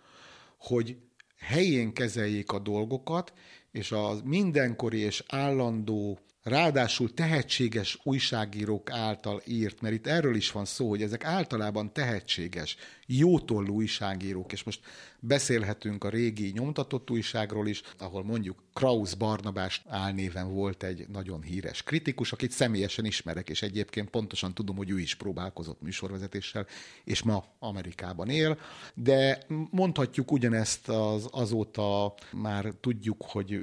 [0.57, 0.97] hogy
[1.43, 3.33] helyén kezeljék a dolgokat,
[3.71, 10.65] és a mindenkori és állandó, ráadásul tehetséges újságírók által írt, mert itt erről is van
[10.65, 12.75] szó, hogy ezek általában tehetséges,
[13.05, 14.79] jótollú újságírók, és most
[15.25, 21.83] beszélhetünk a régi nyomtatott újságról is, ahol mondjuk Kraus Barnabás álnéven volt egy nagyon híres
[21.83, 26.65] kritikus, akit személyesen ismerek, és egyébként pontosan tudom, hogy ő is próbálkozott műsorvezetéssel,
[27.03, 28.59] és ma Amerikában él,
[28.93, 33.61] de mondhatjuk ugyanezt az, azóta már tudjuk, hogy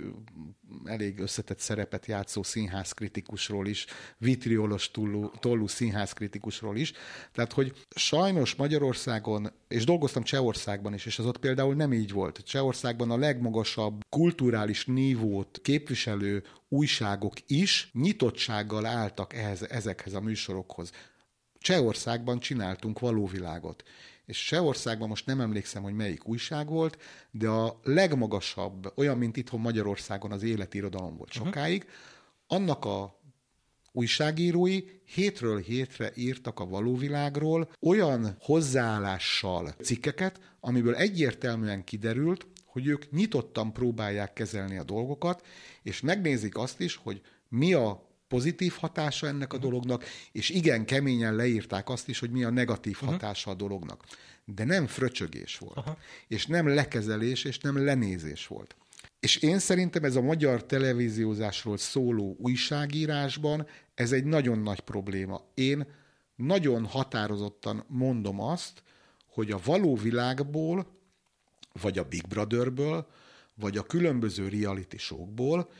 [0.84, 3.86] elég összetett szerepet játszó színházkritikusról is,
[4.18, 4.90] vitriolos
[5.40, 6.92] tollú színházkritikusról is.
[7.32, 12.38] Tehát, hogy sajnos Magyarországon, és dolgoztam Csehországban is, és az ott például nem így volt.
[12.44, 20.92] Csehországban a legmagasabb kulturális nívót képviselő újságok is nyitottsággal álltak ehhez, ezekhez a műsorokhoz.
[21.58, 23.82] Csehországban csináltunk valóvilágot.
[24.26, 26.98] És Csehországban most nem emlékszem, hogy melyik újság volt,
[27.30, 31.86] de a legmagasabb, olyan, mint itthon Magyarországon az életirodalom volt sokáig,
[32.46, 33.19] annak a
[33.92, 43.10] újságírói hétről hétre írtak a való világról olyan hozzáállással cikkeket, amiből egyértelműen kiderült, hogy ők
[43.10, 45.46] nyitottan próbálják kezelni a dolgokat,
[45.82, 49.70] és megnézik azt is, hogy mi a pozitív hatása ennek a uh-huh.
[49.70, 53.10] dolognak, és igen, keményen leírták azt is, hogy mi a negatív uh-huh.
[53.10, 54.04] hatása a dolognak.
[54.44, 55.96] De nem fröcsögés volt, uh-huh.
[56.28, 58.76] és nem lekezelés, és nem lenézés volt.
[59.20, 65.44] És én szerintem ez a magyar televíziózásról szóló újságírásban ez egy nagyon nagy probléma.
[65.54, 65.86] Én
[66.36, 68.82] nagyon határozottan mondom azt,
[69.26, 70.86] hogy a való világból,
[71.82, 73.06] vagy a Big Brotherből,
[73.54, 75.70] vagy a különböző reality showkból,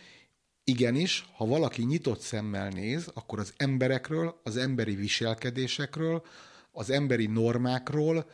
[0.65, 6.25] igenis, ha valaki nyitott szemmel néz, akkor az emberekről, az emberi viselkedésekről,
[6.73, 8.31] az emberi normákról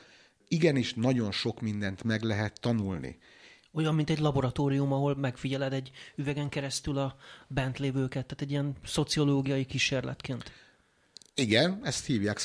[0.48, 3.18] igenis nagyon sok mindent meg lehet tanulni.
[3.72, 7.16] Olyan, mint egy laboratórium, ahol megfigyeled egy üvegen keresztül a
[7.48, 10.52] bent lévőket, tehát egy ilyen szociológiai kísérletként.
[11.34, 12.38] Igen, ezt hívják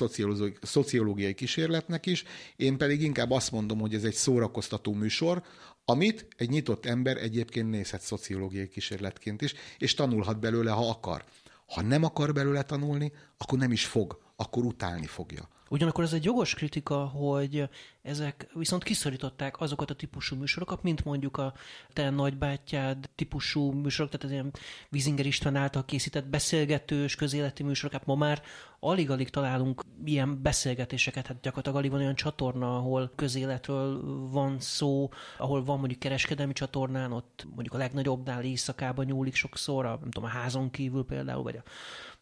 [0.61, 2.23] szociológiai kísérletnek is,
[2.55, 5.43] én pedig inkább azt mondom, hogy ez egy szórakoztató műsor,
[5.85, 11.23] amit egy nyitott ember egyébként nézhet szociológiai kísérletként is, és tanulhat belőle, ha akar.
[11.65, 15.49] Ha nem akar belőle tanulni, akkor nem is fog, akkor utálni fogja.
[15.71, 17.69] Ugyanakkor ez egy jogos kritika, hogy
[18.01, 21.53] ezek viszont kiszorították azokat a típusú műsorokat, mint mondjuk a
[21.93, 24.51] te nagybátyád típusú műsorok, tehát az ilyen
[24.89, 28.41] Vizinger István által készített beszélgetős, közéleti műsorok, hát ma már
[28.79, 35.63] alig-alig találunk ilyen beszélgetéseket, hát gyakorlatilag alig van olyan csatorna, ahol közéletről van szó, ahol
[35.63, 40.33] van mondjuk kereskedelmi csatornán, ott mondjuk a legnagyobbnál éjszakában nyúlik sokszor, a, nem tudom, a
[40.33, 41.63] házon kívül például, vagy a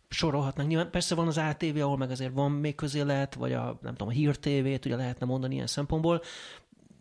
[0.09, 0.67] sorolhatnak.
[0.67, 4.07] Nyilván persze van az ATV, ahol meg azért van még közélet, vagy a, nem tudom,
[4.07, 6.21] a Hír TV-t ugye lehetne mondani ilyen szempontból.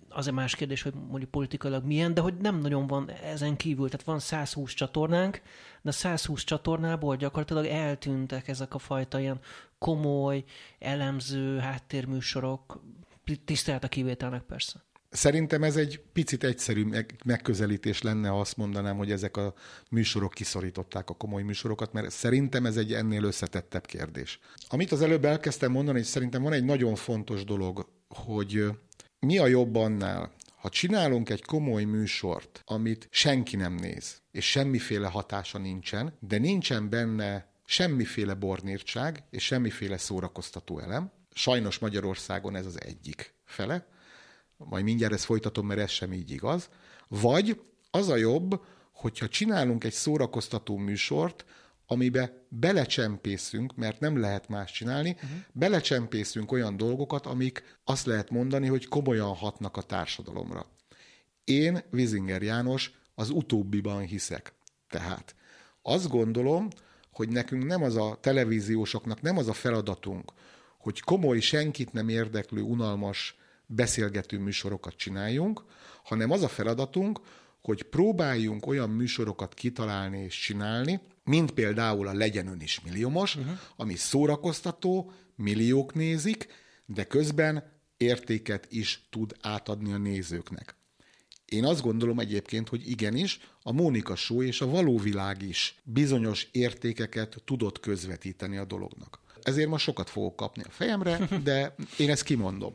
[0.09, 3.89] Azért más kérdés, hogy mondjuk politikailag milyen, de hogy nem nagyon van ezen kívül.
[3.89, 5.43] Tehát van 120 csatornánk,
[5.83, 9.41] de 120 csatornából gyakorlatilag eltűntek ezek a fajta ilyen
[9.79, 10.45] komoly,
[10.79, 12.83] elemző háttérműsorok,
[13.45, 14.88] tisztelt a kivételnek persze.
[15.11, 16.87] Szerintem ez egy picit egyszerű
[17.25, 19.55] megközelítés lenne, ha azt mondanám, hogy ezek a
[19.91, 24.39] műsorok kiszorították a komoly műsorokat, mert szerintem ez egy ennél összetettebb kérdés.
[24.69, 28.65] Amit az előbb elkezdtem mondani, hogy szerintem van egy nagyon fontos dolog, hogy
[29.21, 35.07] mi a jobb annál, ha csinálunk egy komoly műsort, amit senki nem néz, és semmiféle
[35.07, 42.81] hatása nincsen, de nincsen benne semmiféle bornírtság és semmiféle szórakoztató elem, sajnos Magyarországon ez az
[42.81, 43.87] egyik fele,
[44.59, 46.69] majd mindjárt ezt folytatom, mert ez sem így igaz,
[47.09, 48.61] vagy az a jobb,
[48.93, 51.45] hogyha csinálunk egy szórakoztató műsort,
[51.87, 55.31] amibe belecsempészünk, mert nem lehet más csinálni, uh-huh.
[55.53, 60.67] belecsempészünk olyan dolgokat, amik azt lehet mondani, hogy komolyan hatnak a társadalomra.
[61.45, 64.53] Én, Vizinger János, az utóbbiban hiszek.
[64.89, 65.35] Tehát
[65.83, 66.69] azt gondolom,
[67.13, 70.33] hogy nekünk nem az a televíziósoknak nem az a feladatunk,
[70.79, 73.37] hogy komoly, senkit nem érdeklő, unalmas
[73.69, 75.65] beszélgető műsorokat csináljunk,
[76.05, 77.21] hanem az a feladatunk,
[77.63, 83.59] hogy próbáljunk olyan műsorokat kitalálni és csinálni, mint például a Legyen ön is milliómos, uh-huh.
[83.77, 86.47] ami szórakoztató, milliók nézik,
[86.87, 90.77] de közben értéket is tud átadni a nézőknek.
[91.45, 96.49] Én azt gondolom egyébként, hogy igenis, a Mónika Show és a való világ is bizonyos
[96.53, 99.21] értékeket tudott közvetíteni a dolognak.
[99.43, 102.75] Ezért ma sokat fogok kapni a fejemre, de én ezt kimondom.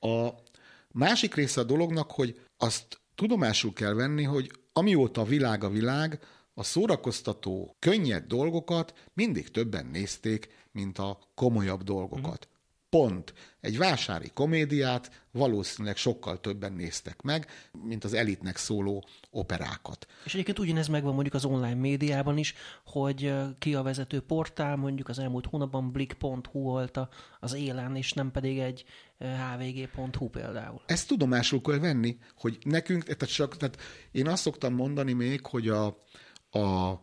[0.00, 0.28] A
[0.88, 6.20] másik része a dolognak, hogy azt tudomásul kell venni, hogy amióta a világ a világ,
[6.54, 12.48] a szórakoztató, könnyed dolgokat mindig többen nézték, mint a komolyabb dolgokat.
[12.90, 13.34] Pont.
[13.60, 17.46] Egy vásári komédiát valószínűleg sokkal többen néztek meg,
[17.84, 20.06] mint az elitnek szóló operákat.
[20.24, 25.08] És egyébként ugyanez megvan mondjuk az online médiában is, hogy ki a vezető portál, mondjuk
[25.08, 27.00] az elmúlt hónapban blik.hu volt
[27.40, 28.84] az élen, és nem pedig egy
[29.18, 30.82] hvg.hu például.
[30.86, 33.78] Ezt tudomásul kell venni, hogy nekünk, tehát, csak, tehát
[34.10, 35.86] én azt szoktam mondani még, hogy a,
[36.50, 37.00] a,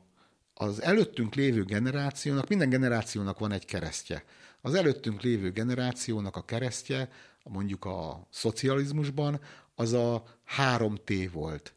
[0.54, 4.24] az előttünk lévő generációnak, minden generációnak van egy keresztje.
[4.68, 7.10] Az előttünk lévő generációnak a keresztje,
[7.44, 9.40] mondjuk a szocializmusban,
[9.76, 11.74] az a három T volt.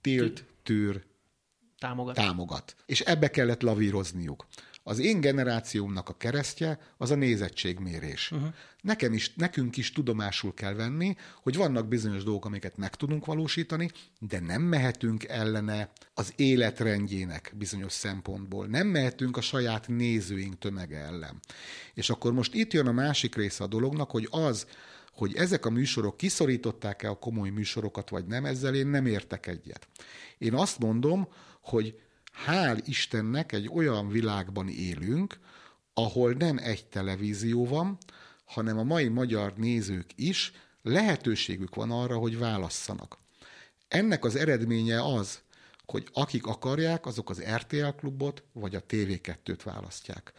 [0.00, 1.04] Tilt, tűr,
[1.78, 2.14] támogat.
[2.14, 2.76] támogat.
[2.86, 4.46] És ebbe kellett lavírozniuk.
[4.82, 8.30] Az én generációmnak a keresztje az a nézettségmérés.
[8.30, 8.48] Uh-huh.
[8.80, 13.90] Nekem is, nekünk is tudomásul kell venni, hogy vannak bizonyos dolgok, amiket meg tudunk valósítani,
[14.18, 18.66] de nem mehetünk ellene az életrendjének bizonyos szempontból.
[18.66, 21.40] Nem mehetünk a saját nézőink tömege ellen.
[21.94, 24.66] És akkor most itt jön a másik része a dolognak, hogy az,
[25.12, 29.88] hogy ezek a műsorok kiszorították-e a komoly műsorokat, vagy nem, ezzel én nem értek egyet.
[30.38, 31.28] Én azt mondom,
[31.60, 32.00] hogy
[32.46, 35.38] hál' Istennek egy olyan világban élünk,
[35.94, 37.98] ahol nem egy televízió van,
[38.44, 43.18] hanem a mai magyar nézők is lehetőségük van arra, hogy válasszanak.
[43.88, 45.40] Ennek az eredménye az,
[45.86, 50.32] hogy akik akarják, azok az RTL klubot vagy a TV2-t választják.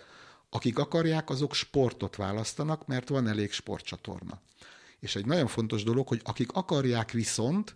[0.50, 4.42] Akik akarják, azok sportot választanak, mert van elég sportcsatorna.
[5.00, 7.76] És egy nagyon fontos dolog, hogy akik akarják viszont,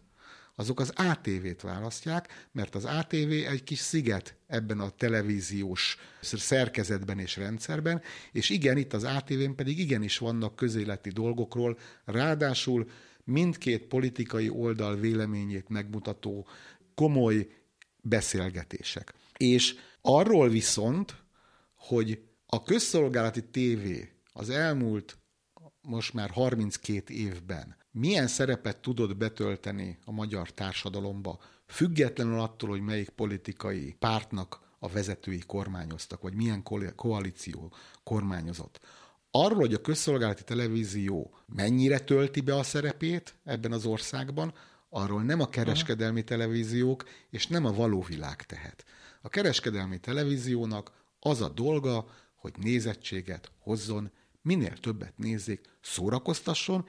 [0.55, 7.37] azok az ATV-t választják, mert az ATV egy kis sziget ebben a televíziós szerkezetben és
[7.37, 12.89] rendszerben, és igen, itt az ATV-n pedig igenis vannak közéleti dolgokról, ráadásul
[13.23, 16.47] mindkét politikai oldal véleményét megmutató
[16.95, 17.47] komoly
[18.01, 19.13] beszélgetések.
[19.37, 21.15] És arról viszont,
[21.75, 25.17] hogy a közszolgálati tévé az elmúlt
[25.81, 33.09] most már 32 évben milyen szerepet tudod betölteni a magyar társadalomba, függetlenül attól, hogy melyik
[33.09, 36.63] politikai pártnak a vezetői kormányoztak, vagy milyen
[36.95, 38.79] koalíció kormányozott.
[39.31, 44.53] Arról, hogy a közszolgálati televízió mennyire tölti be a szerepét ebben az országban,
[44.89, 48.85] arról nem a kereskedelmi televíziók és nem a való világ tehet.
[49.21, 56.85] A kereskedelmi televíziónak az a dolga, hogy nézettséget hozzon, minél többet nézzék, szórakoztasson,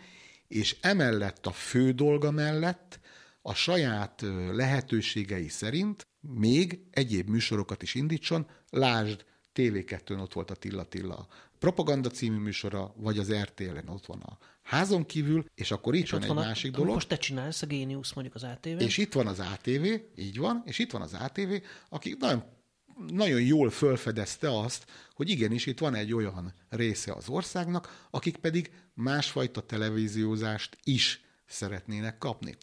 [0.49, 3.01] és emellett a fő dolga mellett
[3.43, 10.85] a saját lehetőségei szerint még egyéb műsorokat is indítson, lásd, TV2-n ott volt a Tilla
[10.85, 11.29] Tilla
[11.59, 16.11] propaganda című műsora, vagy az RTL-en ott van a házon kívül, és akkor itt és
[16.11, 16.95] van egy van másik a, dolog.
[16.95, 18.81] Most te csinálsz a Géniusz mondjuk az ATV.
[18.81, 19.85] És itt van az ATV,
[20.17, 21.53] így van, és itt van az ATV,
[21.89, 22.45] aki nagyon
[23.09, 28.71] nagyon jól fölfedezte azt, hogy igenis itt van egy olyan része az országnak, akik pedig
[28.95, 32.57] másfajta televíziózást is szeretnének kapni.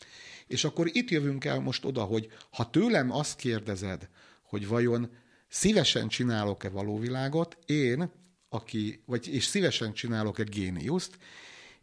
[0.48, 4.10] És akkor itt jövünk el most oda, hogy ha tőlem azt kérdezed,
[4.44, 5.12] hogy vajon
[5.48, 8.12] szívesen csinálok-e valóvilágot, én,
[8.50, 11.18] aki, vagy és szívesen csinálok egy géniuszt,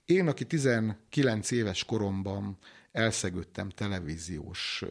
[0.04, 2.58] én, aki 19 éves koromban
[2.92, 4.84] elszegődtem televíziós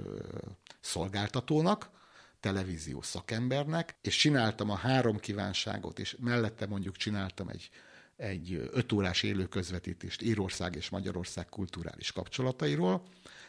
[0.82, 1.99] szolgáltatónak,
[2.40, 7.70] televíziós szakembernek, és csináltam a három kívánságot, és mellette mondjuk csináltam egy,
[8.16, 13.04] egy öt órás élő közvetítést Írország és Magyarország kulturális kapcsolatairól,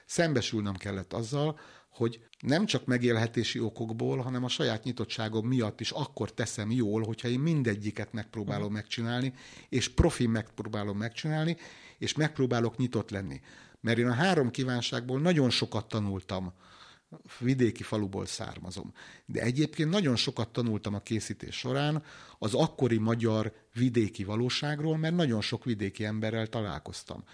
[0.07, 1.59] szembesülnöm kellett azzal,
[1.91, 7.29] hogy nem csak megélhetési okokból, hanem a saját nyitottságom miatt is akkor teszem jól, hogyha
[7.29, 9.35] én mindegyiket megpróbálom megcsinálni,
[9.69, 11.57] és profi megpróbálom megcsinálni,
[11.99, 13.41] és megpróbálok nyitott lenni.
[13.81, 16.53] Mert én a három kívánságból nagyon sokat tanultam
[17.39, 18.93] vidéki faluból származom.
[19.27, 22.03] De egyébként nagyon sokat tanultam a készítés során
[22.39, 27.25] az akkori magyar vidéki valóságról, mert nagyon sok vidéki emberrel találkoztam.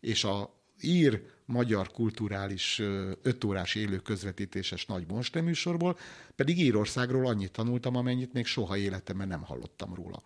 [0.00, 2.82] És a ír magyar kulturális
[3.22, 5.06] ötórás élő közvetítéses nagy
[5.42, 5.98] műsorból,
[6.36, 10.22] pedig Írországról annyit tanultam, amennyit még soha életemben nem hallottam róla.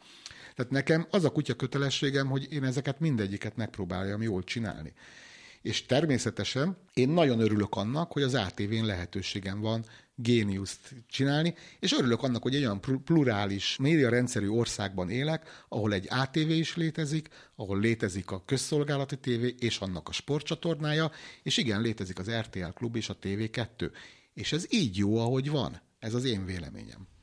[0.54, 4.92] Tehát nekem az a kutya kötelességem, hogy én ezeket mindegyiket megpróbáljam jól csinálni.
[5.64, 12.22] És természetesen én nagyon örülök annak, hogy az ATV-n lehetőségem van géniuszt csinálni, és örülök
[12.22, 18.30] annak, hogy egy olyan plurális médiarendszerű országban élek, ahol egy ATV is létezik, ahol létezik
[18.30, 21.10] a közszolgálati tévé és annak a sportcsatornája,
[21.42, 23.90] és igen, létezik az RTL klub és a TV2.
[24.34, 25.80] És ez így jó, ahogy van.
[25.98, 27.13] Ez az én véleményem.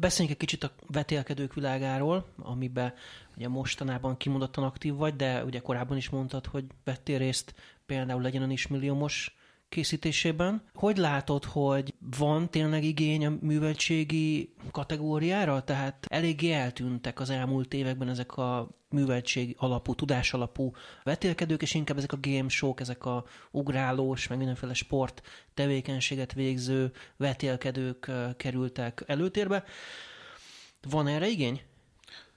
[0.00, 2.92] Beszéljünk egy kicsit a vetélkedők világáról, amiben
[3.36, 7.54] ugye mostanában kimondottan aktív vagy, de ugye korábban is mondtad, hogy vettél részt
[7.86, 9.36] például legyen is milliómos
[9.70, 10.62] készítésében.
[10.74, 15.62] Hogy látod, hogy van tényleg igény a műveltségi kategóriára?
[15.64, 21.96] Tehát eléggé eltűntek az elmúlt években ezek a műveltség alapú, tudás alapú vetélkedők, és inkább
[21.96, 25.22] ezek a game show ezek a ugrálós, meg mindenféle sport
[25.54, 29.64] tevékenységet végző vetélkedők kerültek előtérbe.
[30.88, 31.62] Van erre igény?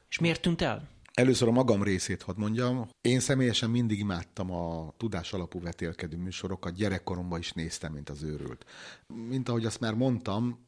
[0.09, 0.92] És miért tűnt el?
[1.13, 2.89] Először a magam részét hadd mondjam.
[3.01, 8.65] Én személyesen mindig imádtam a tudás alapú vetélkedő műsorokat, gyerekkoromban is néztem, mint az őrült.
[9.27, 10.59] Mint ahogy azt már mondtam,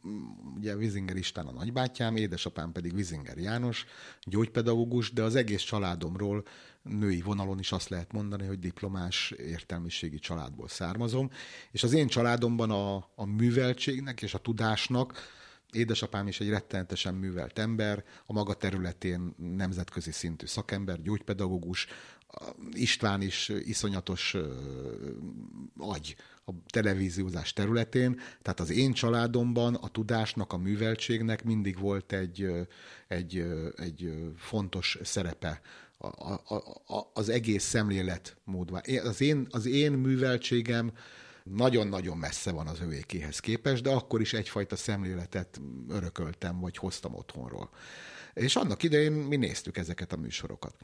[0.56, 3.86] ugye Vizinger István a nagybátyám, édesapám pedig Vizinger János,
[4.24, 6.46] gyógypedagógus, de az egész családomról
[6.82, 11.30] női vonalon is azt lehet mondani, hogy diplomás értelmiségi családból származom,
[11.72, 15.14] és az én családomban a, a műveltségnek és a tudásnak
[15.72, 21.88] Édesapám is egy rettenetesen művelt ember, a maga területén nemzetközi szintű szakember, gyógypedagógus,
[22.72, 24.36] István is iszonyatos
[25.78, 32.52] agy a televíziózás területén, tehát az én családomban a tudásnak, a műveltségnek mindig volt egy,
[33.08, 35.62] egy, egy fontos szerepe
[35.98, 36.56] a, a,
[36.88, 38.82] a, az egész szemléletmódban.
[39.04, 40.92] Az én, az én műveltségem
[41.50, 47.70] nagyon-nagyon messze van az övékéhez képest, de akkor is egyfajta szemléletet örököltem, vagy hoztam otthonról.
[48.34, 50.76] És annak idején mi néztük ezeket a műsorokat.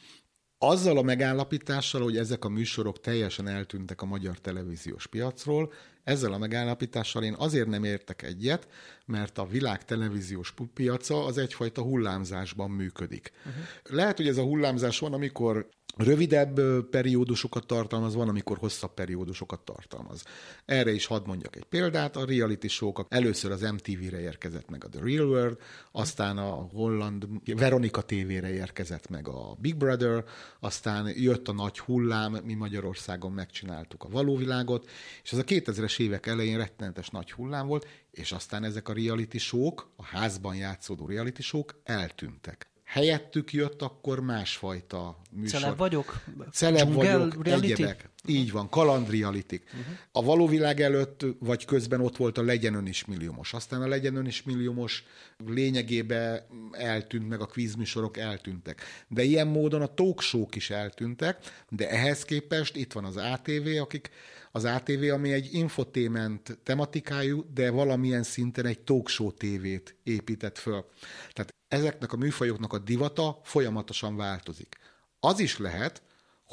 [0.58, 6.38] Azzal a megállapítással, hogy ezek a műsorok teljesen eltűntek a magyar televíziós piacról, ezzel a
[6.38, 8.68] megállapítással én azért nem értek egyet,
[9.06, 13.32] mert a világ televíziós piaca az egyfajta hullámzásban működik.
[13.38, 13.64] Uh-huh.
[13.84, 20.24] Lehet, hogy ez a hullámzás van, amikor rövidebb periódusokat tartalmaz, van, amikor hosszabb periódusokat tartalmaz.
[20.66, 24.90] Erre is hadd mondjak egy példát, a reality show először az MTV-re érkezett meg a
[24.90, 25.58] The Real World,
[25.92, 30.24] aztán a holland Veronika TV-re érkezett meg a Big Brother,
[30.60, 34.90] aztán jött a nagy hullám, mi Magyarországon megcsináltuk a való világot,
[35.24, 39.38] és ez a 2000-es évek elején rettenetes nagy hullám volt, és aztán ezek a reality
[39.38, 45.60] show a házban játszódó reality show eltűntek helyettük jött akkor másfajta műsor.
[45.60, 46.24] Celeb vagyok?
[46.52, 47.72] Celeb vagyok, reality?
[47.72, 48.10] egyebek.
[48.28, 49.64] Így van, kalandrialitik.
[49.66, 49.96] Uh-huh.
[50.12, 53.54] A való világ előtt, vagy közben ott volt a Legyen ön is milliómos.
[53.54, 55.04] Aztán a Legyen ön is milliómos
[55.46, 56.42] lényegében
[56.72, 58.82] eltűnt, meg a kvízműsorok eltűntek.
[59.08, 61.38] De ilyen módon a talk is eltűntek,
[61.70, 64.10] de ehhez képest itt van az ATV, akik
[64.52, 70.86] az ATV, ami egy infotainment tematikájú, de valamilyen szinten egy show tévét épített föl.
[71.32, 74.76] Tehát ezeknek a műfajoknak a divata folyamatosan változik.
[75.20, 76.02] Az is lehet,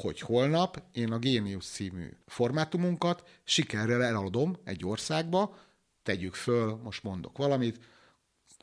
[0.01, 5.57] hogy holnap én a Genius című formátumunkat sikerrel eladom egy országba,
[6.03, 7.79] tegyük föl, most mondok valamit,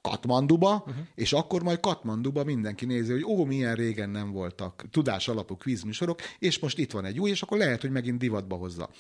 [0.01, 0.95] Katmanduba, uh-huh.
[1.15, 6.21] és akkor majd Katmanduba mindenki nézi, hogy ó, milyen régen nem voltak tudás alapú kvízműsorok,
[6.39, 8.91] és most itt van egy új, és akkor lehet, hogy megint divatba hozza.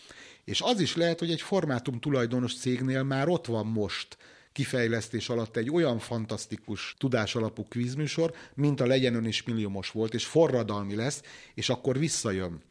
[0.45, 4.17] És az is lehet, hogy egy formátum tulajdonos cégnél már ott van most
[4.57, 10.25] kifejlesztés alatt egy olyan fantasztikus tudásalapú kvízműsor, mint a Legyen ön is milliómos volt, és
[10.25, 11.23] forradalmi lesz,
[11.55, 12.63] és akkor visszajön.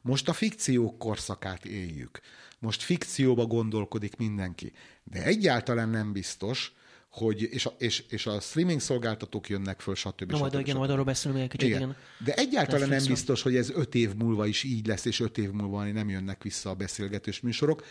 [0.00, 2.20] Most a fikciók korszakát éljük.
[2.58, 4.72] Most fikcióba gondolkodik mindenki.
[5.04, 6.72] De egyáltalán nem biztos,
[7.10, 10.30] hogy, és a, és, és a streaming szolgáltatók jönnek föl, stb.
[10.30, 11.80] Na, majd, igen, majd arról beszélünk egy kicsit, igen.
[11.80, 11.96] igen.
[12.24, 15.50] De egyáltalán nem biztos, hogy ez öt év múlva is így lesz, és öt év
[15.50, 17.84] múlva nem jönnek vissza a beszélgetős műsorok.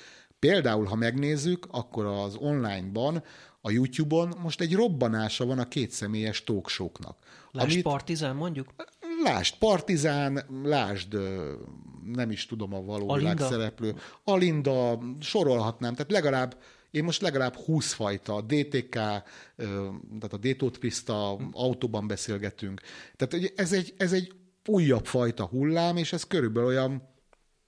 [0.48, 3.24] Például, ha megnézzük, akkor az online-ban,
[3.62, 7.18] a YouTube-on most egy robbanása van a kétszemélyes talkshowknak.
[7.52, 8.74] Lásd amit, Partizán, mondjuk?
[9.24, 11.18] Lásd Partizán, lásd,
[12.06, 13.48] nem is tudom a való Alinda.
[13.48, 16.58] szereplő, Alinda, sorolhatnám, tehát legalább
[16.92, 22.82] én most legalább 20 fajta, DTK, tehát a Détót Krista, autóban beszélgetünk.
[23.16, 24.34] Tehát ez egy, ez egy
[24.66, 27.11] újabb fajta hullám, és ez körülbelül olyan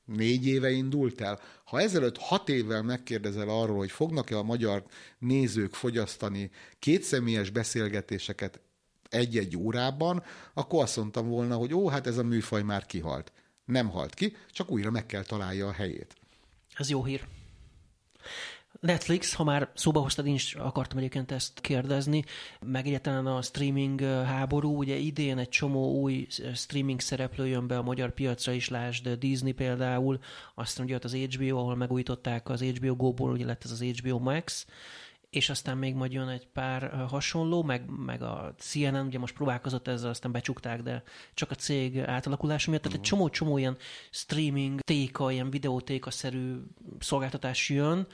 [0.06, 1.40] négy éve indult el.
[1.66, 4.84] Ha ezelőtt hat évvel megkérdezel arról, hogy fognak-e a magyar
[5.20, 8.60] nézők fogyasztani kétszemélyes beszélgetéseket
[9.10, 10.24] egy-egy órában,
[10.54, 13.32] akkor azt mondtam volna, hogy ó, hát ez a műfaj már kihalt.
[13.66, 16.16] Nem halt ki, csak újra meg kell találja a helyét.
[16.74, 17.28] Ez jó hír.
[18.84, 22.24] Netflix, ha már szóba hoztad, én is akartam egyébként ezt kérdezni,
[22.66, 27.82] meg egyáltalán a streaming háború, ugye idén egy csomó új streaming szereplő jön be a
[27.82, 30.20] magyar piacra is, lásd Disney például,
[30.56, 34.20] aztán ugye ott az HBO, ahol megújították az HBO Go-ból, ugye lett ez az HBO
[34.20, 34.66] Max,
[35.30, 39.88] és aztán még majd jön egy pár hasonló, meg, meg a CNN ugye most próbálkozott
[39.88, 41.04] ezzel, aztán becsukták, de
[41.34, 43.78] csak a cég átalakulása miatt, tehát egy csomó-csomó ilyen
[44.12, 46.56] streaming téka, ilyen videótéka-szerű
[47.00, 48.08] szolgáltatás jön,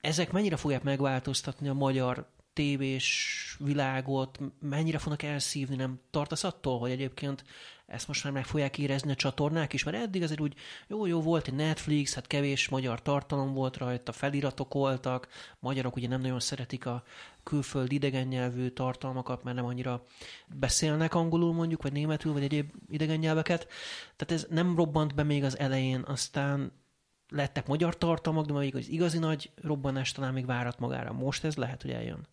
[0.00, 6.90] ezek mennyire fogják megváltoztatni a magyar tévés világot, mennyire fognak elszívni, nem tartasz attól, hogy
[6.90, 7.44] egyébként
[7.86, 10.54] ezt most már meg fogják érezni a csatornák is, mert eddig azért úgy
[10.86, 15.28] jó-jó volt egy Netflix, hát kevés magyar tartalom volt rajta, feliratok voltak,
[15.58, 17.02] magyarok ugye nem nagyon szeretik a
[17.42, 20.04] külföldi idegen nyelvű tartalmakat, mert nem annyira
[20.46, 23.66] beszélnek angolul mondjuk, vagy németül, vagy egyéb idegen nyelveket.
[24.16, 26.72] Tehát ez nem robbant be még az elején, aztán
[27.30, 31.12] lettek magyar tartalmak, de még az igazi nagy robbanás talán még várat magára.
[31.12, 32.26] Most ez lehet, hogy eljön.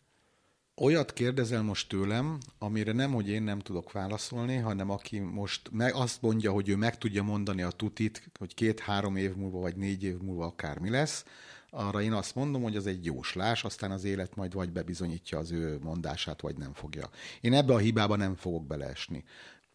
[0.82, 5.94] Olyat kérdezel most tőlem, amire nem, hogy én nem tudok válaszolni, hanem aki most meg
[5.94, 10.04] azt mondja, hogy ő meg tudja mondani a tutit, hogy két-három év múlva, vagy négy
[10.04, 11.26] év múlva akár mi lesz,
[11.70, 15.52] arra én azt mondom, hogy az egy jóslás, aztán az élet majd vagy bebizonyítja az
[15.52, 17.10] ő mondását, vagy nem fogja.
[17.42, 19.24] Én ebbe a hibába nem fogok beleesni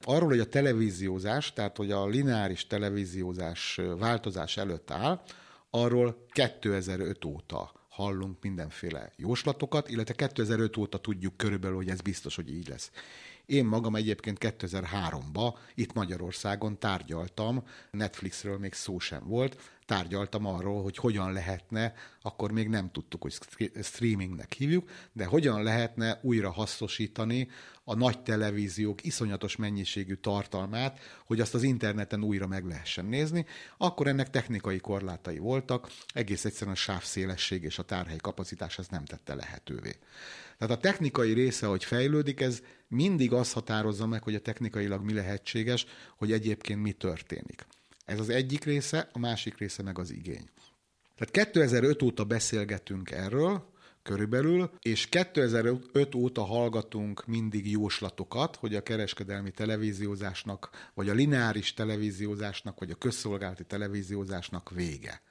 [0.04, 5.22] arról, hogy a televíziózás, tehát hogy a lineáris televíziózás változás előtt áll,
[5.70, 12.50] arról 2005 óta hallunk mindenféle jóslatokat, illetve 2005 óta tudjuk körülbelül, hogy ez biztos, hogy
[12.50, 12.90] így lesz.
[13.46, 20.96] Én magam egyébként 2003-ban itt Magyarországon tárgyaltam, Netflixről még szó sem volt, tárgyaltam arról, hogy
[20.96, 23.38] hogyan lehetne, akkor még nem tudtuk, hogy
[23.82, 27.48] streamingnek hívjuk, de hogyan lehetne újra hasznosítani
[27.84, 34.06] a nagy televíziók iszonyatos mennyiségű tartalmát, hogy azt az interneten újra meg lehessen nézni, akkor
[34.06, 39.34] ennek technikai korlátai voltak, egész egyszerűen a sávszélesség és a tárhely kapacitás ez nem tette
[39.34, 39.96] lehetővé.
[40.58, 45.12] Tehát a technikai része, hogy fejlődik, ez mindig az határozza meg, hogy a technikailag mi
[45.12, 47.66] lehetséges, hogy egyébként mi történik.
[48.04, 50.48] Ez az egyik része, a másik része meg az igény.
[51.16, 53.70] Tehát 2005 óta beszélgetünk erről,
[54.02, 62.78] körülbelül, és 2005 óta hallgatunk mindig jóslatokat, hogy a kereskedelmi televíziózásnak, vagy a lineáris televíziózásnak,
[62.78, 65.22] vagy a közszolgálati televíziózásnak vége.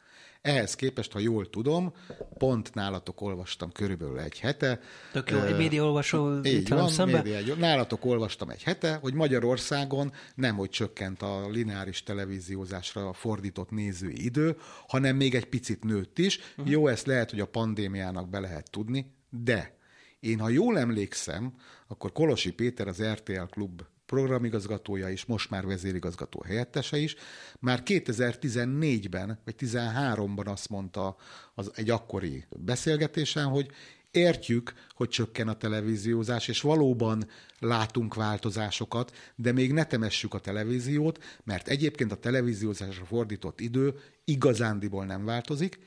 [0.41, 1.93] Ehhez képest, ha jól tudom,
[2.37, 4.79] pont nálatok olvastam körülbelül egy hete.
[5.11, 7.21] Tök jó, egy média olvasó így van, szembe.
[7.21, 14.25] Média, nálatok olvastam egy hete, hogy Magyarországon nem, hogy csökkent a lineáris televíziózásra fordított nézői
[14.25, 16.39] idő, hanem még egy picit nőtt is.
[16.39, 16.69] Uh-huh.
[16.69, 19.75] Jó, ezt lehet, hogy a pandémiának be lehet tudni, de
[20.19, 21.53] én, ha jól emlékszem,
[21.87, 23.81] akkor Kolosi Péter, az RTL Klub
[24.11, 27.15] programigazgatója is, most már vezérigazgató helyettese is,
[27.59, 31.15] már 2014-ben, vagy 2013-ban azt mondta
[31.53, 33.71] az egy akkori beszélgetésen, hogy
[34.11, 37.27] értjük, hogy csökken a televíziózás, és valóban
[37.59, 43.93] látunk változásokat, de még ne temessük a televíziót, mert egyébként a televíziózásra fordított idő
[44.23, 45.79] igazándiból nem változik,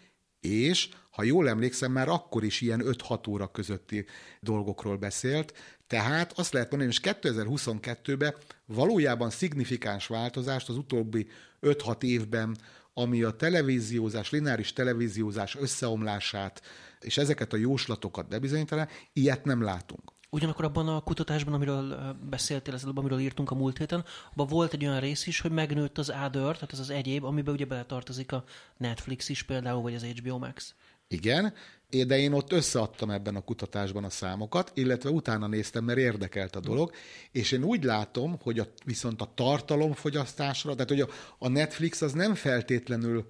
[0.45, 4.07] és ha jól emlékszem, már akkor is ilyen 5-6 óra közötti
[4.41, 5.55] dolgokról beszélt,
[5.87, 8.35] tehát azt lehet mondani, hogy 2022-ben
[8.67, 11.27] valójában szignifikáns változást az utóbbi
[11.63, 12.57] 5-6 évben,
[12.95, 16.63] ami a televíziózás, lineáris televíziózás összeomlását
[17.01, 20.14] és ezeket a jóslatokat bebizonyítaná, ilyet nem látunk.
[20.35, 24.85] Ugyanakkor abban a kutatásban, amiről beszéltél, ezzel, amiről írtunk a múlt héten, abban volt egy
[24.85, 28.45] olyan rész is, hogy megnőtt az ádör, tehát ez az egyéb, amiben ugye beletartozik a
[28.77, 30.75] Netflix is például, vagy az HBO Max.
[31.09, 31.55] Igen,
[32.07, 36.61] de én ott összeadtam ebben a kutatásban a számokat, illetve utána néztem, mert érdekelt a
[36.61, 36.93] dolog,
[37.31, 41.09] és én úgy látom, hogy a, viszont a tartalomfogyasztásra, tehát hogy a,
[41.39, 43.27] a Netflix az nem feltétlenül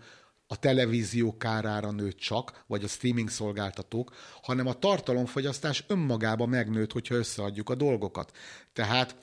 [0.54, 7.14] a televízió kárára nőtt csak, vagy a streaming szolgáltatók, hanem a tartalomfogyasztás önmagába megnőtt, hogyha
[7.14, 8.36] összeadjuk a dolgokat.
[8.72, 9.16] Tehát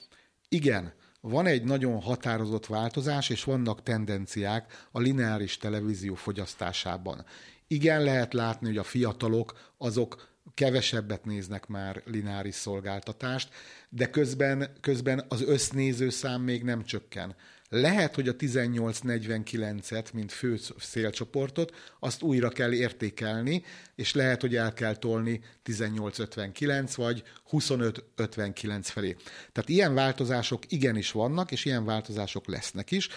[0.50, 7.26] igen, van egy nagyon határozott változás, és vannak tendenciák a lineáris televízió fogyasztásában.
[7.68, 13.50] Igen, lehet látni, hogy a fiatalok azok kevesebbet néznek már lineáris szolgáltatást,
[13.90, 17.36] de közben, közben az össznéző szám még nem csökken.
[17.74, 23.64] Lehet, hogy a 1849-et, mint fő szélcsoportot, azt újra kell értékelni,
[23.96, 29.16] és lehet, hogy el kell tolni 1859 vagy 2559 felé.
[29.52, 33.10] Tehát ilyen változások igenis vannak, és ilyen változások lesznek is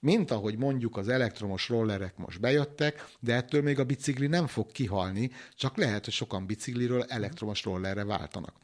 [0.00, 4.72] mint ahogy mondjuk az elektromos rollerek most bejöttek, de ettől még a bicikli nem fog
[4.72, 8.54] kihalni, csak lehet, hogy sokan bicikliről elektromos rollerre váltanak.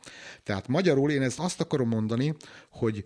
[0.43, 2.35] Tehát magyarul én ezt azt akarom mondani,
[2.71, 3.05] hogy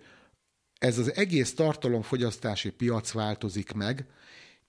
[0.83, 4.07] ez az egész tartalomfogyasztási piac változik meg,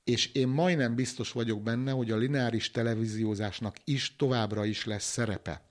[0.03, 5.61] és én majdnem biztos vagyok benne, hogy a lineáris televíziózásnak is továbbra is lesz szerepe.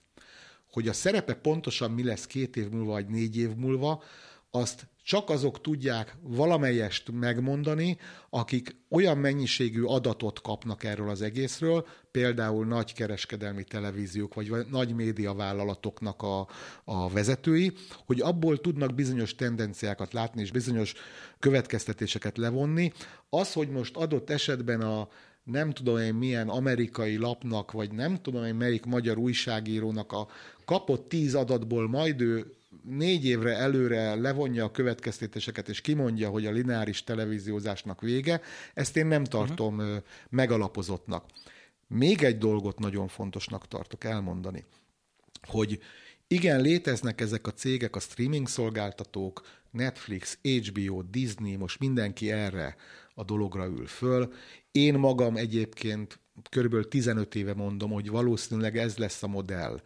[0.71, 4.03] Hogy a szerepe pontosan mi lesz két év múlva, vagy négy év múlva,
[4.51, 7.99] azt csak azok tudják valamelyest megmondani,
[8.31, 16.23] akik olyan mennyiségű adatot kapnak erről az egészről, például nagy kereskedelmi televíziók, vagy nagy médiavállalatoknak
[16.23, 16.49] a,
[16.85, 17.73] a vezetői,
[18.07, 20.95] hogy abból tudnak bizonyos tendenciákat látni, és bizonyos
[21.39, 22.93] következtetéseket levonni.
[23.29, 25.09] Az, hogy most adott esetben a
[25.45, 30.29] nem tudom én milyen amerikai lapnak, vagy nem tudom én melyik magyar újságírónak a
[30.65, 36.51] kapott tíz adatból majd ő négy évre előre levonja a következtetéseket, és kimondja, hogy a
[36.51, 38.41] lineáris televíziózásnak vége,
[38.75, 39.97] ezt én nem tartom uh-huh.
[40.31, 41.25] megalapozottnak.
[41.87, 44.65] Még egy dolgot nagyon fontosnak tartok elmondani,
[45.47, 45.81] hogy
[46.27, 52.77] igen, léteznek ezek a cégek, a streaming szolgáltatók, Netflix, HBO, Disney, most mindenki erre
[53.15, 54.33] a dologra ül föl.
[54.71, 56.19] Én magam egyébként
[56.51, 59.81] körülbelül 15 éve mondom, hogy valószínűleg ez lesz a modell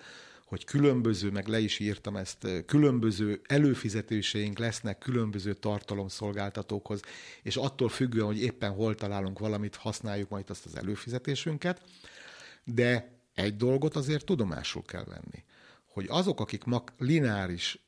[0.46, 7.00] hogy különböző, meg le is írtam ezt, különböző előfizetéseink lesznek különböző tartalomszolgáltatókhoz,
[7.42, 11.82] és attól függően, hogy éppen hol találunk valamit, használjuk majd azt az előfizetésünket.
[12.64, 15.44] De egy dolgot azért tudomásul kell venni,
[15.86, 17.78] hogy azok, akik ma lineáris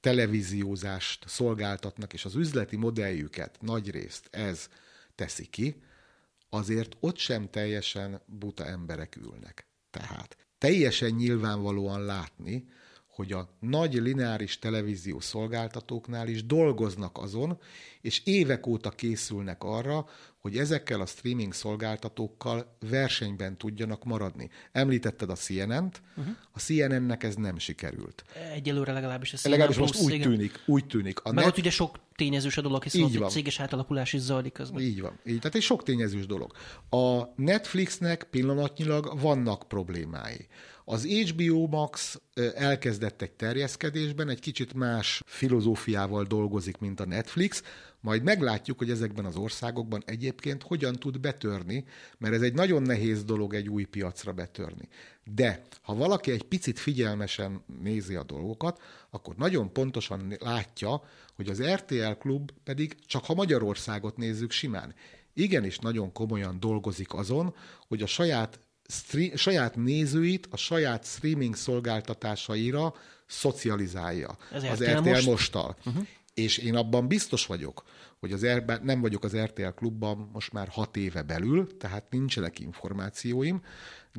[0.00, 4.68] televíziózást szolgáltatnak, és az üzleti modelljüket nagy részt ez
[5.14, 5.82] teszi ki,
[6.48, 9.66] azért ott sem teljesen buta emberek ülnek.
[9.90, 12.66] Tehát teljesen nyilvánvalóan látni,
[13.16, 17.58] hogy a nagy lineáris televízió szolgáltatóknál is dolgoznak azon,
[18.00, 20.06] és évek óta készülnek arra,
[20.46, 24.50] hogy ezekkel a streaming szolgáltatókkal versenyben tudjanak maradni.
[24.72, 26.34] Említetted a CNN-t, uh-huh.
[26.52, 28.24] a CNN-nek ez nem sikerült.
[28.54, 30.30] Egyelőre legalábbis a CNN Legalábbis most úgy igen.
[30.30, 31.20] tűnik, úgy tűnik.
[31.20, 31.52] A Meg net...
[31.52, 33.30] ott ugye sok tényezős a dolog, hiszen Így ott van.
[33.30, 34.82] céges átalakulás is zajlik közben.
[34.82, 35.18] Így van.
[35.24, 36.52] Így, tehát egy sok tényezős dolog.
[36.90, 40.46] A Netflixnek pillanatnyilag vannak problémái.
[40.84, 42.20] Az HBO Max
[42.54, 47.62] elkezdett egy terjeszkedésben, egy kicsit más filozófiával dolgozik, mint a Netflix,
[48.00, 51.84] majd meglátjuk, hogy ezekben az országokban egyébként hogyan tud betörni,
[52.18, 54.88] mert ez egy nagyon nehéz dolog egy új piacra betörni.
[55.24, 58.80] De ha valaki egy picit figyelmesen nézi a dolgokat,
[59.10, 61.02] akkor nagyon pontosan látja,
[61.34, 64.94] hogy az RTL klub pedig csak ha Magyarországot nézzük simán,
[65.34, 67.54] igenis nagyon komolyan dolgozik azon,
[67.88, 72.94] hogy a saját stream, saját nézőit a saját streaming szolgáltatásaira
[73.26, 74.36] szocializálja.
[74.52, 75.26] Ez az RTL, RTL most?
[75.26, 75.76] mosttal.
[75.84, 76.06] Uh-huh.
[76.36, 77.82] És én abban biztos vagyok,
[78.18, 82.58] hogy az R, nem vagyok az RTL klubban most már hat éve belül, tehát nincsenek
[82.58, 83.62] információim,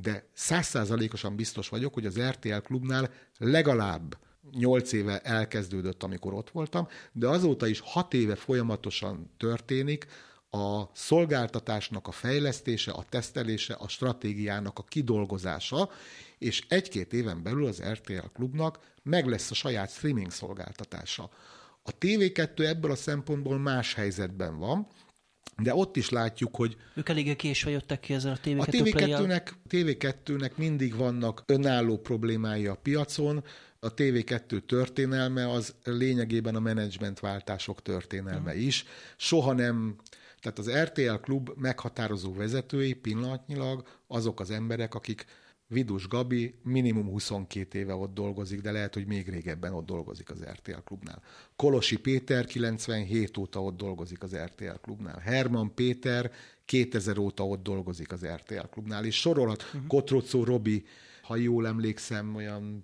[0.02, 4.18] de százszázalékosan biztos vagyok, hogy az RTL klubnál legalább
[4.52, 10.08] nyolc éve elkezdődött, amikor ott voltam, de azóta is hat éve folyamatosan történik
[10.50, 15.90] a szolgáltatásnak a fejlesztése, a tesztelése, a stratégiának a kidolgozása,
[16.38, 21.30] és egy-két éven belül az RTL klubnak meg lesz a saját streaming szolgáltatása.
[21.88, 24.88] A TV2 ebből a szempontból más helyzetben van,
[25.62, 26.78] de ott is látjuk, hogy...
[26.96, 32.68] Ők eléggé késve jöttek ki ezzel a TV2 A TV2-nek, TV2-nek mindig vannak önálló problémái
[32.68, 33.44] a piacon,
[33.80, 38.66] a TV2 történelme az lényegében a menedzsmentváltások történelme uh-huh.
[38.66, 38.86] is.
[39.18, 39.96] Soha nem
[40.40, 45.26] tehát az RTL klub meghatározó vezetői pillanatnyilag azok az emberek, akik
[45.68, 50.44] Vidus Gabi minimum 22 éve ott dolgozik, de lehet, hogy még régebben ott dolgozik az
[50.44, 51.22] RTL klubnál.
[51.56, 55.20] Kolosi Péter 97 óta ott dolgozik az RTL klubnál.
[55.20, 56.32] Herman Péter
[56.66, 59.88] 2000 óta ott dolgozik az RTL klubnál, és sorolhat uh-huh.
[59.88, 60.86] Kotrocó Robi,
[61.22, 62.82] ha jól emlékszem, olyan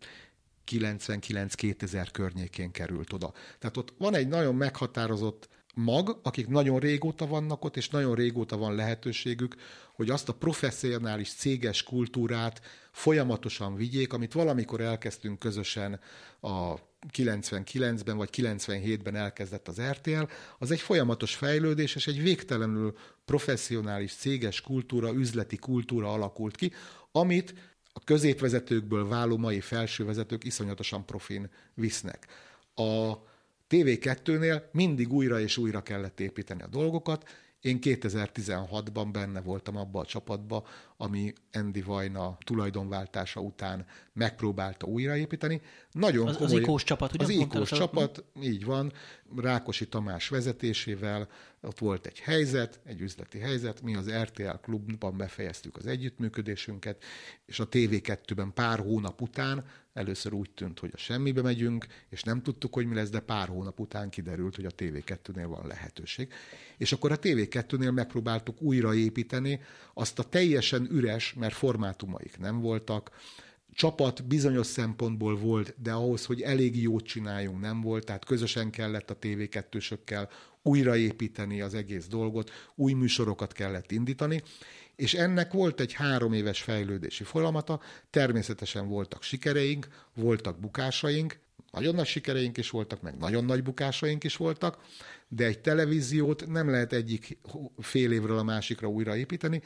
[0.72, 3.34] 99-2000 környékén került oda.
[3.60, 8.58] Tehát ott van egy nagyon meghatározott mag, akik nagyon régóta vannak ott, és nagyon régóta
[8.58, 9.56] van lehetőségük,
[9.94, 16.00] hogy azt a professzionális céges kultúrát folyamatosan vigyék, amit valamikor elkezdtünk közösen
[16.42, 16.76] a
[17.12, 20.24] 99-ben vagy 97-ben elkezdett az RTL,
[20.60, 26.72] az egy folyamatos fejlődés, és egy végtelenül professzionális céges kultúra, üzleti kultúra alakult ki,
[27.12, 27.54] amit
[27.94, 32.28] a középvezetőkből váló mai felsővezetők iszonyatosan profin visznek.
[32.76, 33.18] A
[33.70, 37.30] TV2-nél mindig újra és újra kellett építeni a dolgokat.
[37.64, 45.62] Én 2016-ban benne voltam abba a csapatba, ami Andy Vajna tulajdonváltása után megpróbálta újraépíteni.
[45.92, 47.24] Nagyon az, komoly, az ikós csapat, ugye?
[47.24, 48.94] Az ikós csapat, így van,
[49.36, 51.28] Rákosi Tamás vezetésével,
[51.62, 57.04] ott volt egy helyzet, egy üzleti helyzet, mi az RTL klubban befejeztük az együttműködésünket,
[57.46, 62.42] és a TV2-ben pár hónap után először úgy tűnt, hogy a semmibe megyünk, és nem
[62.42, 66.34] tudtuk, hogy mi lesz, de pár hónap után kiderült, hogy a TV2-nél van lehetőség.
[66.78, 69.60] És akkor a TV2-nél megpróbáltuk újraépíteni
[69.94, 73.12] azt a teljesen üres, mert formátumaik nem voltak,
[73.74, 79.10] csapat bizonyos szempontból volt, de ahhoz, hogy elég jót csináljunk, nem volt, tehát közösen kellett
[79.10, 80.30] a TV2-sökkel
[80.62, 84.42] újraépíteni az egész dolgot, új műsorokat kellett indítani,
[84.96, 91.40] és ennek volt egy három éves fejlődési folyamata, természetesen voltak sikereink, voltak bukásaink,
[91.72, 94.78] nagyon nagy sikereink is voltak, meg nagyon nagy bukásaink is voltak,
[95.28, 97.38] de egy televíziót nem lehet egyik
[97.78, 99.62] fél évről a másikra újraépíteni,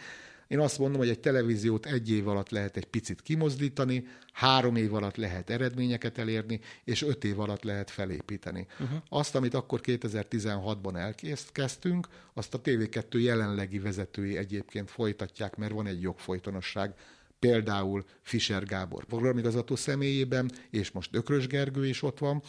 [0.47, 4.93] én azt mondom, hogy egy televíziót egy év alatt lehet egy picit kimozdítani, három év
[4.93, 8.67] alatt lehet eredményeket elérni, és öt év alatt lehet felépíteni.
[8.79, 8.97] Uh-huh.
[9.09, 16.01] Azt, amit akkor 2016-ban elkezdtünk, azt a TV2 jelenlegi vezetői egyébként folytatják, mert van egy
[16.01, 16.93] jogfolytonosság,
[17.39, 22.41] például Fischer Gábor programigazgató személyében, és most Ökrös Gergő is ott van,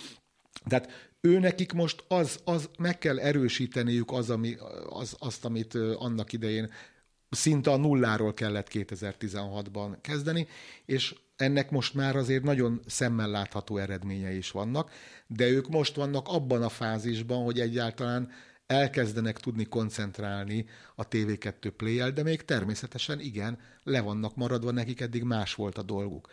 [0.67, 4.57] tehát ő nekik most az, az meg kell erősíteniük az, ami,
[4.89, 6.71] az, azt, amit annak idején
[7.31, 10.47] szinte a nulláról kellett 2016-ban kezdeni,
[10.85, 14.91] és ennek most már azért nagyon szemmel látható eredményei is vannak,
[15.27, 18.31] de ők most vannak abban a fázisban, hogy egyáltalán
[18.67, 25.23] elkezdenek tudni koncentrálni a TV2 play de még természetesen igen, le vannak maradva, nekik eddig
[25.23, 26.29] más volt a dolguk.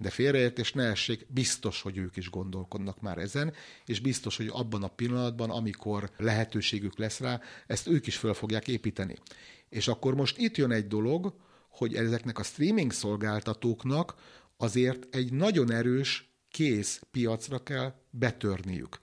[0.00, 3.52] De félreértés ne essék, biztos, hogy ők is gondolkodnak már ezen,
[3.86, 8.68] és biztos, hogy abban a pillanatban, amikor lehetőségük lesz rá, ezt ők is föl fogják
[8.68, 9.16] építeni.
[9.68, 11.34] És akkor most itt jön egy dolog,
[11.68, 14.14] hogy ezeknek a streaming szolgáltatóknak
[14.56, 18.98] azért egy nagyon erős kész piacra kell betörniük.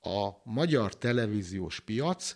[0.00, 2.34] A magyar televíziós piac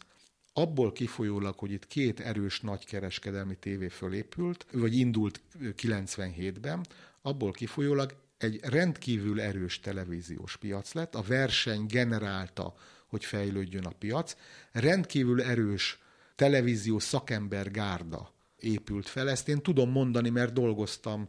[0.53, 6.87] abból kifolyólag, hogy itt két erős nagykereskedelmi tévé fölépült, vagy indult 97-ben,
[7.27, 12.75] abból kifolyólag egy rendkívül erős televíziós piac lett, a verseny generálta,
[13.07, 14.37] hogy fejlődjön a piac,
[14.73, 15.99] rendkívül erős
[16.37, 19.31] televízió szakember gárda épült fel.
[19.31, 21.29] Ezt én tudom mondani, mert dolgoztam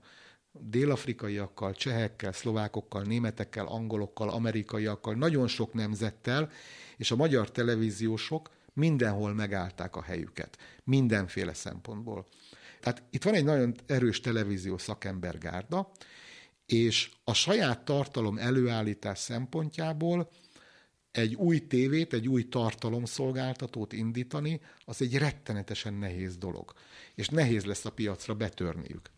[0.51, 6.51] délafrikaiakkal, csehekkel, szlovákokkal, németekkel, angolokkal, amerikaiakkal, nagyon sok nemzettel,
[6.97, 12.25] és a magyar televíziósok mindenhol megállták a helyüket, mindenféle szempontból.
[12.79, 15.91] Tehát itt van egy nagyon erős televízió szakembergárda,
[16.65, 20.29] és a saját tartalom előállítás szempontjából
[21.11, 26.73] egy új tévét, egy új tartalomszolgáltatót indítani, az egy rettenetesen nehéz dolog.
[27.15, 29.09] És nehéz lesz a piacra betörniük.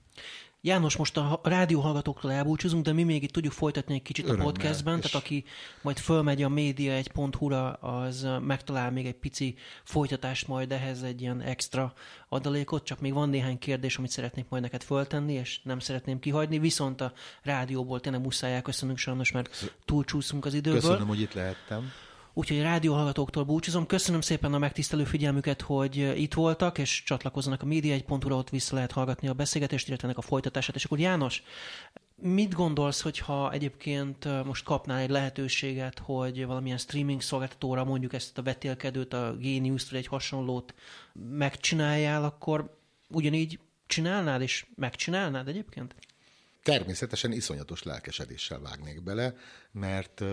[0.62, 4.50] János, most a rádióhallgatóktól elbúcsúzunk, de mi még itt tudjuk folytatni egy kicsit Örömmel, a
[4.50, 5.44] podcastben, tehát aki
[5.82, 11.22] majd fölmegy a média egy ra az megtalál még egy pici folytatást majd ehhez egy
[11.22, 11.94] ilyen extra
[12.30, 16.60] adalékot, csak még van néhány kérdés, amit szeretnék majd neked föltenni, és nem szeretném kihagyni,
[16.60, 20.80] viszont a rádióból tényleg muszáj elköszönünk sajnos, mert túlcsúszunk az időből.
[20.80, 21.92] Köszönöm, hogy itt lehettem.
[22.40, 23.86] Úgyhogy rádióhallgatóktól búcsúzom.
[23.86, 28.50] Köszönöm szépen a megtisztelő figyelmüket, hogy itt voltak, és csatlakozzanak a média egy pontra, ott
[28.50, 30.76] vissza lehet hallgatni a beszélgetést, illetve ennek a folytatását.
[30.76, 31.44] És akkor János,
[32.16, 38.44] mit gondolsz, hogyha egyébként most kapnál egy lehetőséget, hogy valamilyen streaming szolgáltatóra mondjuk ezt a
[38.44, 40.74] vetélkedőt, a Genius-t vagy egy hasonlót
[41.14, 42.78] megcsináljál, akkor
[43.10, 45.96] ugyanígy csinálnád és megcsinálnád egyébként?
[46.64, 49.36] Természetesen iszonyatos lelkesedéssel vágnék bele,
[49.72, 50.24] mert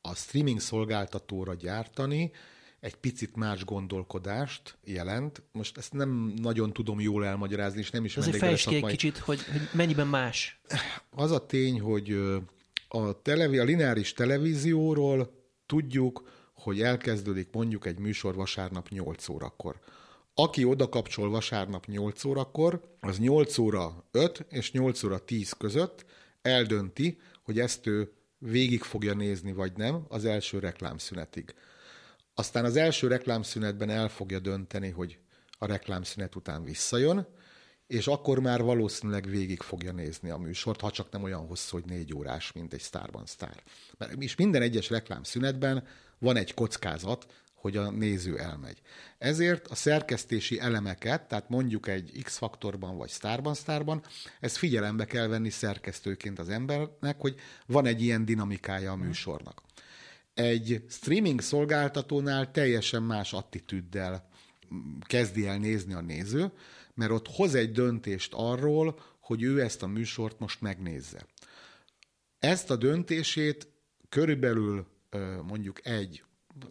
[0.00, 2.32] a streaming szolgáltatóra gyártani
[2.80, 5.42] egy picit más gondolkodást jelent.
[5.52, 9.18] Most ezt nem nagyon tudom jól elmagyarázni, és nem is Azért fejtsd ki egy kicsit,
[9.18, 10.60] hogy, hogy mennyiben más.
[11.10, 12.12] Az a tény, hogy
[12.88, 15.32] a, televi, a lineáris televízióról
[15.66, 19.80] tudjuk, hogy elkezdődik mondjuk egy műsor vasárnap 8 órakor.
[20.34, 26.04] Aki oda kapcsol vasárnap 8 órakor, az 8 óra 5 és 8 óra 10 között
[26.42, 31.54] eldönti, hogy ezt ő végig fogja nézni, vagy nem, az első reklámszünetig.
[32.34, 35.18] Aztán az első reklámszünetben el fogja dönteni, hogy
[35.58, 37.26] a reklámszünet után visszajön,
[37.86, 41.90] és akkor már valószínűleg végig fogja nézni a műsort, ha csak nem olyan hosszú, hogy
[41.90, 43.62] négy órás, mint egy Starban Star.
[43.98, 45.86] Mert és minden egyes reklámszünetben
[46.18, 47.26] van egy kockázat,
[47.60, 48.80] hogy a néző elmegy.
[49.18, 54.02] Ezért a szerkesztési elemeket, tehát mondjuk egy X-faktorban vagy Starban Starban,
[54.40, 57.34] ezt figyelembe kell venni szerkesztőként az embernek, hogy
[57.66, 59.62] van egy ilyen dinamikája a műsornak.
[60.34, 64.28] Egy streaming szolgáltatónál teljesen más attitűddel
[65.06, 66.52] kezdi el nézni a néző,
[66.94, 71.26] mert ott hoz egy döntést arról, hogy ő ezt a műsort most megnézze.
[72.38, 73.68] Ezt a döntését
[74.08, 74.86] körülbelül
[75.42, 76.22] mondjuk egy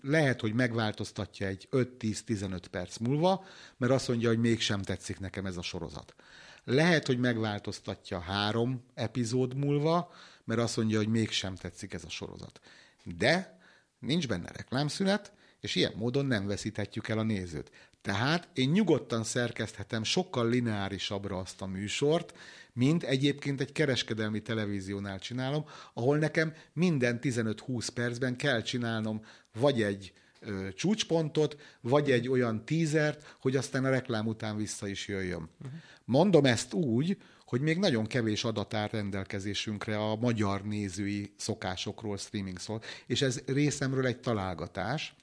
[0.02, 3.46] lehet, hogy megváltoztatja egy 5-10-15 perc múlva,
[3.78, 6.16] mert azt mondja, hogy mégsem tetszik nekem ez a sorozat.
[6.64, 10.12] Lehet, hogy megváltoztatja három epizód múlva,
[10.44, 12.60] mert azt mondja, hogy mégsem tetszik ez a sorozat.
[13.04, 13.60] De
[14.00, 17.72] nincs benne reklámszünet, és ilyen módon nem veszíthetjük el a nézőt.
[18.02, 22.34] Tehát én nyugodtan szerkeszthetem sokkal lineárisabbra azt a műsort,
[22.74, 29.26] mint egyébként egy kereskedelmi televíziónál csinálom, ahol nekem minden 15-20 percben kell csinálnom
[29.60, 35.08] vagy egy ö, csúcspontot, vagy egy olyan tízert, hogy aztán a reklám után vissza is
[35.08, 35.50] jöjjön.
[35.60, 35.80] Uh-huh.
[36.06, 42.60] Mondom ezt úgy, hogy még nagyon kevés adat áll rendelkezésünkre a magyar nézői szokásokról streaming
[42.60, 45.16] szól, és ez részemről egy találgatás,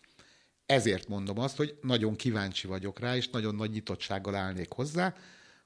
[0.66, 5.14] ezért mondom azt, hogy nagyon kíváncsi vagyok rá, és nagyon nagy nyitottsággal állnék hozzá.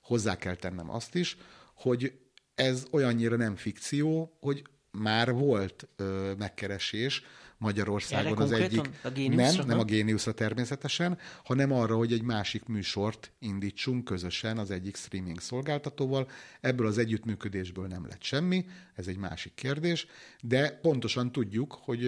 [0.03, 1.37] Hozzá kell tennem azt is,
[1.75, 2.13] hogy
[2.55, 7.23] ez olyannyira nem fikció, hogy már volt ö, megkeresés
[7.59, 8.91] Magyarországon az egyik.
[9.03, 14.71] A nem, nem a géniuszra természetesen, hanem arra, hogy egy másik műsort indítsunk közösen az
[14.71, 16.29] egyik streaming szolgáltatóval.
[16.61, 20.07] Ebből az együttműködésből nem lett semmi, ez egy másik kérdés,
[20.41, 22.01] de pontosan tudjuk, hogy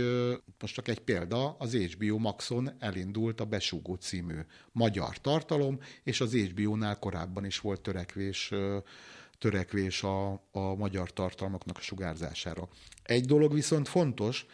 [0.60, 4.38] most csak egy példa, az HBO Maxon elindult a Besúgó című
[4.72, 8.52] magyar tartalom, és az HBO-nál korábban is volt törekvés
[9.38, 12.68] törekvés a, a magyar tartalmaknak a sugárzására.
[13.02, 14.46] Egy dolog viszont fontos,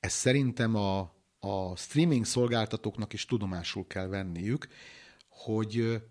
[0.00, 0.98] ez szerintem a,
[1.38, 4.68] a streaming szolgáltatóknak is tudomásul kell venniük,
[5.28, 6.02] hogy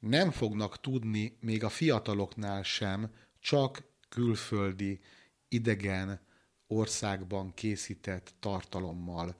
[0.00, 3.10] nem fognak tudni még a fiataloknál sem
[3.40, 5.00] csak külföldi,
[5.48, 6.20] idegen
[6.66, 9.36] országban készített tartalommal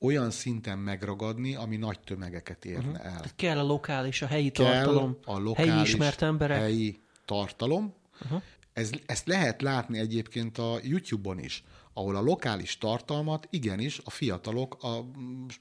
[0.00, 3.14] olyan szinten megragadni, ami nagy tömegeket érne uh-huh.
[3.14, 3.22] el.
[3.36, 6.58] Kell a lokális, a helyi kell tartalom, a lokális, helyi ismert emberek.
[6.58, 7.94] helyi tartalom.
[8.22, 8.42] Uh-huh.
[8.72, 14.82] Ez, ezt lehet látni egyébként a YouTube-on is ahol a lokális tartalmat igenis a fiatalok
[14.82, 15.10] a,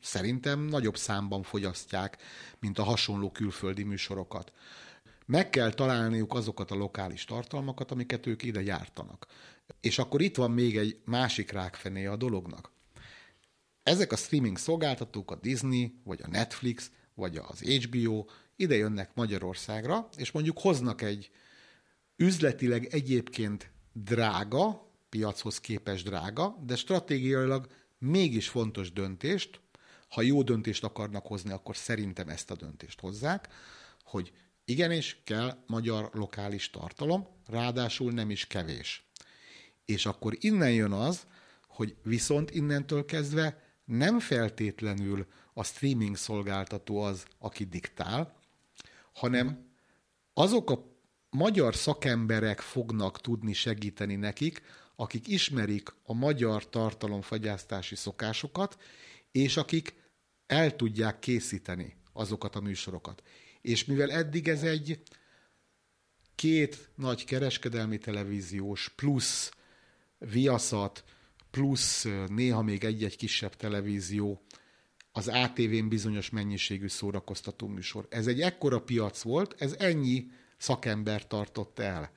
[0.01, 2.17] szerintem nagyobb számban fogyasztják,
[2.59, 4.53] mint a hasonló külföldi műsorokat.
[5.25, 9.27] Meg kell találniuk azokat a lokális tartalmakat, amiket ők ide gyártanak.
[9.81, 12.71] És akkor itt van még egy másik rákfené a dolognak.
[13.83, 18.25] Ezek a streaming szolgáltatók, a Disney, vagy a Netflix, vagy az HBO
[18.55, 21.29] ide jönnek Magyarországra, és mondjuk hoznak egy
[22.15, 29.59] üzletileg egyébként drága, piachoz képes drága, de stratégiailag mégis fontos döntést,
[30.09, 33.47] ha jó döntést akarnak hozni, akkor szerintem ezt a döntést hozzák,
[34.03, 34.31] hogy
[34.65, 39.03] igenis kell magyar lokális tartalom, ráadásul nem is kevés.
[39.85, 41.27] És akkor innen jön az,
[41.67, 48.39] hogy viszont innentől kezdve nem feltétlenül a streaming szolgáltató az, aki diktál,
[49.13, 49.67] hanem
[50.33, 50.97] azok a
[51.29, 54.61] magyar szakemberek fognak tudni segíteni nekik,
[54.99, 58.77] akik ismerik a magyar tartalomfagyasztási szokásokat,
[59.31, 59.93] és akik
[60.47, 63.23] el tudják készíteni azokat a műsorokat.
[63.61, 65.01] És mivel eddig ez egy
[66.35, 69.51] két nagy kereskedelmi televíziós plusz
[70.17, 71.03] viaszat,
[71.51, 74.41] plusz néha még egy-egy kisebb televízió,
[75.11, 78.07] az ATV-n bizonyos mennyiségű szórakoztató műsor.
[78.09, 82.11] Ez egy ekkora piac volt, ez ennyi szakember tartott el.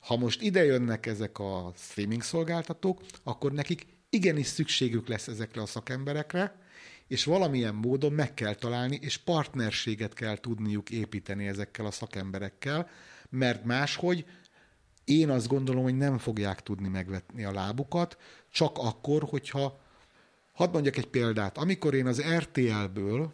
[0.00, 5.66] Ha most ide jönnek ezek a streaming szolgáltatók, akkor nekik igenis szükségük lesz ezekre a
[5.66, 6.62] szakemberekre,
[7.08, 12.88] és valamilyen módon meg kell találni, és partnerséget kell tudniuk építeni ezekkel a szakemberekkel,
[13.30, 14.24] mert máshogy
[15.04, 18.18] én azt gondolom, hogy nem fogják tudni megvetni a lábukat,
[18.50, 19.80] csak akkor, hogyha,
[20.52, 23.32] hadd mondjak egy példát, amikor én az RTL-ből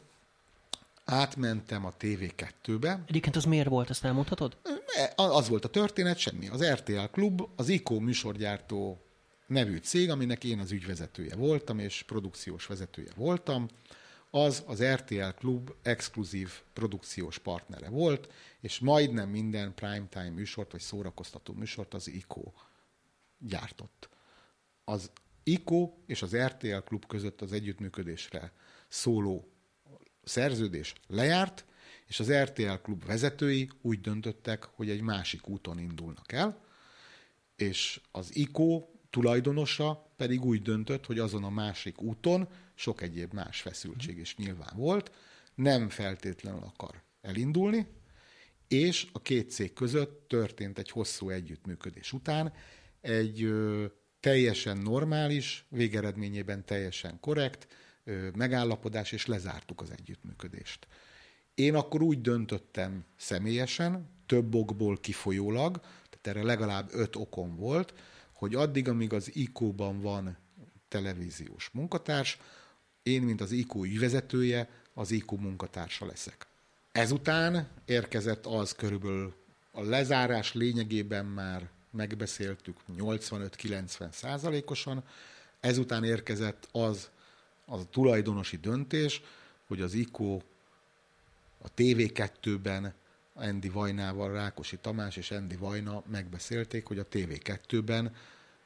[1.10, 3.02] átmentem a TV2-be.
[3.06, 4.56] Egyébként az miért volt, ezt elmondhatod?
[4.96, 6.48] E, az volt a történet, semmi.
[6.48, 9.04] Az RTL Klub, az ICO műsorgyártó
[9.46, 13.68] nevű cég, aminek én az ügyvezetője voltam, és produkciós vezetője voltam,
[14.30, 21.52] az az RTL Klub exkluzív produkciós partnere volt, és majdnem minden primetime műsort, vagy szórakoztató
[21.52, 22.52] műsort az ICO
[23.38, 24.08] gyártott.
[24.84, 25.10] Az
[25.42, 28.52] ICO és az RTL Klub között az együttműködésre
[28.88, 29.48] szóló
[30.24, 31.64] szerződés lejárt,
[32.06, 36.64] és az RTL klub vezetői úgy döntöttek, hogy egy másik úton indulnak el,
[37.56, 43.60] és az ICO tulajdonosa pedig úgy döntött, hogy azon a másik úton sok egyéb más
[43.60, 45.12] feszültség is nyilván volt,
[45.54, 47.86] nem feltétlenül akar elindulni,
[48.68, 52.52] és a két cég között történt egy hosszú együttműködés után
[53.00, 53.86] egy ö,
[54.20, 57.66] teljesen normális, végeredményében teljesen korrekt
[58.34, 60.86] megállapodás, és lezártuk az együttműködést.
[61.54, 67.94] Én akkor úgy döntöttem személyesen, több okból kifolyólag, tehát erre legalább öt okom volt,
[68.32, 70.36] hogy addig, amíg az ICO-ban van
[70.88, 72.38] televíziós munkatárs,
[73.02, 76.46] én, mint az ICO ügyvezetője, az ICO munkatársa leszek.
[76.92, 79.34] Ezután érkezett az körülbelül
[79.70, 85.04] a lezárás lényegében már megbeszéltük 85-90 százalékosan,
[85.60, 87.10] ezután érkezett az,
[87.70, 89.22] az a tulajdonosi döntés,
[89.66, 90.40] hogy az ICO
[91.62, 92.94] a TV2-ben
[93.36, 98.14] Endi Vajnával, Rákosi Tamás és Endi Vajna megbeszélték, hogy a TV2-ben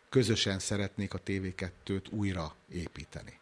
[0.08, 3.38] közösen szeretnék a TV2-t újra építeni.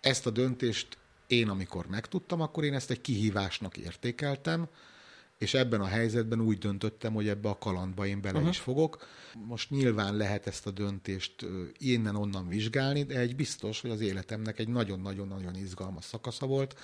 [0.00, 4.68] Ezt a döntést én, amikor megtudtam, akkor én ezt egy kihívásnak értékeltem,
[5.42, 8.50] és ebben a helyzetben úgy döntöttem, hogy ebbe a kalandba én bele uh-huh.
[8.50, 9.06] is fogok.
[9.46, 11.46] Most nyilván lehet ezt a döntést
[11.78, 16.78] innen-onnan vizsgálni, de egy biztos, hogy az életemnek egy nagyon-nagyon-nagyon izgalmas szakasza volt,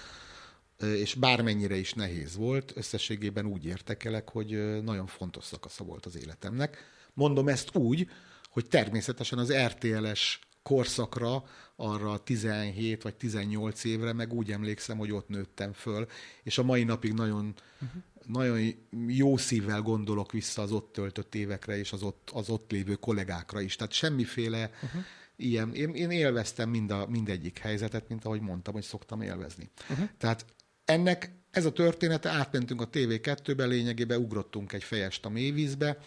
[0.79, 6.77] és bármennyire is nehéz volt, összességében úgy értekelek, hogy nagyon fontos szakasza volt az életemnek.
[7.15, 8.09] Mondom ezt úgy,
[8.51, 11.45] hogy természetesen az RTL-es korszakra,
[11.77, 16.07] arra 17 vagy 18 évre, meg úgy emlékszem, hogy ott nőttem föl,
[16.43, 18.03] és a mai napig nagyon, uh-huh.
[18.27, 18.75] Nagyon
[19.07, 23.61] jó szívvel gondolok vissza az ott töltött évekre, és az ott, az ott lévő kollégákra
[23.61, 23.77] is.
[23.77, 25.03] Tehát semmiféle uh-huh.
[25.37, 29.71] ilyen, én, én élveztem mind a, mindegyik helyzetet, mint ahogy mondtam, hogy szoktam élvezni.
[29.91, 30.09] Uh-huh.
[30.19, 30.45] Tehát
[30.85, 35.99] ennek ez a története, átmentünk a TV2-be, lényegében ugrottunk egy fejest a mélyvízbe,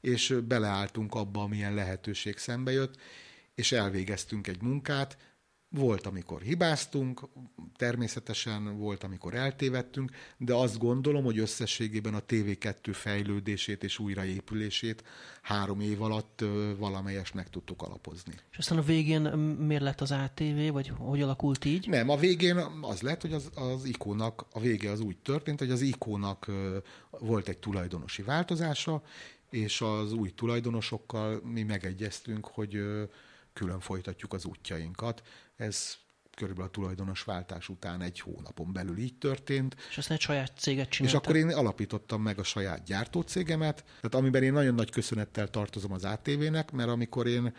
[0.00, 2.96] és beleálltunk abba, amilyen lehetőség szembe jött,
[3.54, 5.16] és elvégeztünk egy munkát.
[5.72, 7.20] Volt, amikor hibáztunk,
[7.76, 15.04] természetesen volt, amikor eltévedtünk, de azt gondolom, hogy összességében a TV2 fejlődését és újraépülését
[15.42, 16.44] három év alatt
[16.78, 18.32] valamelyes meg tudtuk alapozni.
[18.50, 19.20] És aztán a végén
[19.66, 21.88] miért lett az ATV, vagy hogy alakult így?
[21.88, 25.70] Nem, a végén az lett, hogy az, az ikónak, a vége az úgy történt, hogy
[25.70, 26.50] az ikónak
[27.10, 29.02] volt egy tulajdonosi változása,
[29.50, 32.82] és az új tulajdonosokkal mi megegyeztünk, hogy
[33.52, 35.22] külön folytatjuk az útjainkat.
[35.60, 35.96] Ez
[36.36, 39.76] körülbelül a tulajdonos váltás után egy hónapon belül így történt.
[39.90, 41.20] És aztán egy saját céget csináltam.
[41.20, 45.92] És akkor én alapítottam meg a saját gyártócégemet, tehát amiben én nagyon nagy köszönettel tartozom
[45.92, 47.54] az ATV-nek, mert amikor én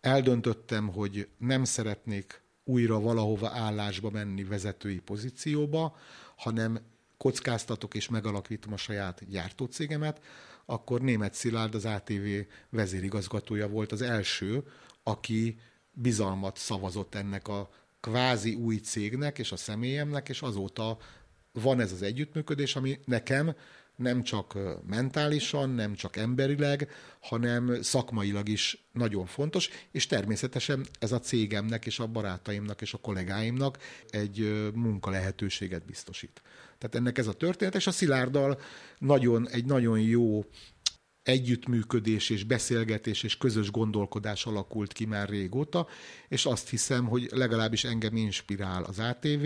[0.00, 5.96] eldöntöttem, hogy nem szeretnék újra valahova állásba menni vezetői pozícióba,
[6.36, 6.80] hanem
[7.16, 10.20] kockáztatok és megalakítom a saját gyártócégemet,
[10.64, 12.26] akkor német Szilárd, az ATV
[12.70, 14.62] vezérigazgatója volt az első,
[15.02, 15.58] aki
[15.92, 17.70] bizalmat szavazott ennek a
[18.00, 20.98] kvázi új cégnek és a személyemnek, és azóta
[21.52, 23.54] van ez az együttműködés, ami nekem
[23.96, 26.88] nem csak mentálisan, nem csak emberileg,
[27.20, 32.98] hanem szakmailag is nagyon fontos, és természetesen ez a cégemnek és a barátaimnak és a
[32.98, 33.78] kollégáimnak
[34.10, 36.42] egy munka lehetőséget biztosít.
[36.78, 38.60] Tehát ennek ez a történet, és a Szilárdal
[38.98, 40.44] nagyon, egy nagyon jó
[41.22, 45.86] együttműködés és beszélgetés és közös gondolkodás alakult ki már régóta,
[46.28, 49.44] és azt hiszem, hogy legalábbis engem inspirál az ATV,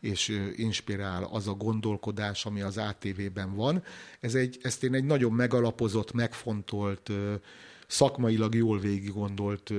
[0.00, 3.82] és inspirál az a gondolkodás, ami az ATV-ben van.
[4.20, 7.10] Ez egy, ezt én egy nagyon megalapozott, megfontolt,
[7.86, 9.72] szakmailag jól végig gondolt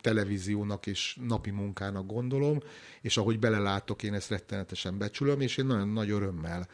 [0.00, 2.58] televíziónak és napi munkának gondolom,
[3.00, 6.68] és ahogy belelátok, én ezt rettenetesen becsülöm, és én nagyon nagy örömmel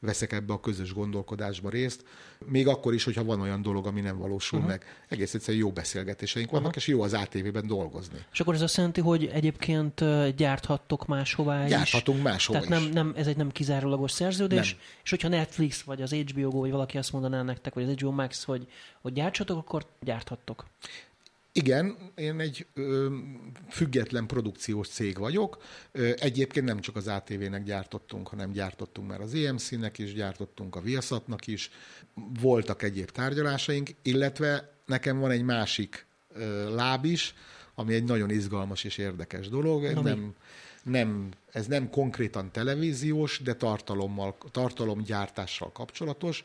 [0.00, 2.04] veszek ebbe a közös gondolkodásba részt,
[2.44, 4.74] még akkor is, hogyha van olyan dolog, ami nem valósul uh-huh.
[4.74, 4.84] meg.
[5.08, 6.82] Egész egyszerűen jó beszélgetéseink vannak, uh-huh.
[6.82, 8.18] és jó az ATV-ben dolgozni.
[8.32, 10.04] És akkor ez azt jelenti, hogy egyébként
[10.36, 11.70] gyárthattok máshová is?
[11.70, 14.80] Gyárthatunk máshova Tehát nem, nem, ez egy nem kizárólagos szerződés, nem.
[15.04, 18.10] és hogyha Netflix, vagy az HBO Go, vagy valaki azt mondaná nektek, vagy az HBO
[18.10, 18.66] Max, hogy,
[19.00, 20.64] hogy gyártsatok, akkor gyárthattok.
[21.58, 23.16] Igen, én egy ö,
[23.68, 25.62] független produkciós cég vagyok.
[25.92, 30.80] Ö, egyébként nem csak az ATV-nek gyártottunk, hanem gyártottunk már az EMC-nek is, gyártottunk a
[30.80, 31.70] Viaszatnak is.
[32.40, 37.34] Voltak egyéb tárgyalásaink, illetve nekem van egy másik ö, láb is,
[37.74, 39.92] ami egy nagyon izgalmas és érdekes dolog.
[39.92, 40.34] Na, nem,
[40.82, 46.44] nem, ez nem konkrétan televíziós, de tartalommal, tartalomgyártással kapcsolatos.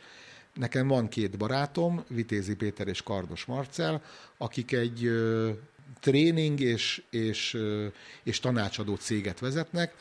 [0.54, 4.02] Nekem van két barátom, Vitézi Péter és Kardos Marcel,
[4.38, 5.52] akik egy ö,
[6.00, 7.88] tréning és, és, ö,
[8.24, 9.96] és tanácsadó céget vezetnek,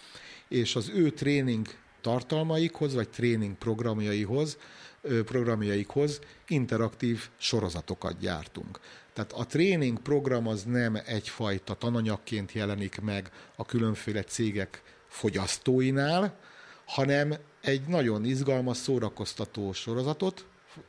[0.49, 1.67] és az ő tréning
[2.01, 4.59] tartalmaikhoz, vagy tréning programjaihoz,
[5.01, 8.81] ö, programjaikhoz interaktív sorozatokat gyártunk.
[9.13, 16.39] Tehát a tréning program az nem egyfajta tananyagként jelenik meg a különféle cégek fogyasztóinál,
[16.85, 20.47] hanem egy nagyon izgalmas, szórakoztató sorozatot,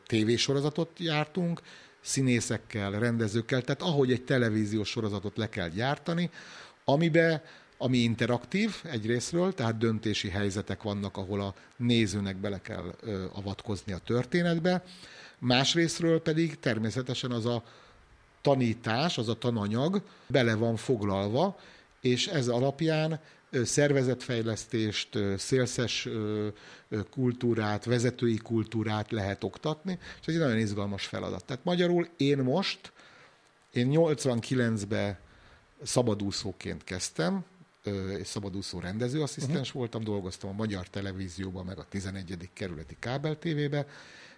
[0.08, 1.62] tévésorozatot jártunk,
[2.02, 6.30] színészekkel, rendezőkkel, tehát ahogy egy televíziós sorozatot le kell gyártani,
[6.86, 7.44] amibe
[7.78, 13.98] ami interaktív egyrésztről, tehát döntési helyzetek vannak, ahol a nézőnek bele kell ö, avatkozni a
[13.98, 14.84] történetbe,
[15.40, 17.64] másrésztről pedig természetesen az a
[18.42, 21.60] tanítás, az a tananyag bele van foglalva,
[22.02, 23.20] és ez alapján
[23.64, 26.08] szervezetfejlesztést, szélszes
[27.10, 31.46] kultúrát, vezetői kultúrát lehet oktatni, és ez egy nagyon izgalmas feladat.
[31.46, 32.92] Tehát magyarul én most,
[33.72, 35.18] én 89-ben
[35.84, 37.46] szabadúszóként kezdtem,
[38.20, 39.74] és szabadúszó rendezőasszisztens uh-huh.
[39.74, 42.50] voltam, dolgoztam a Magyar Televízióban, meg a 11.
[42.54, 43.88] kerületi kábel tévébe,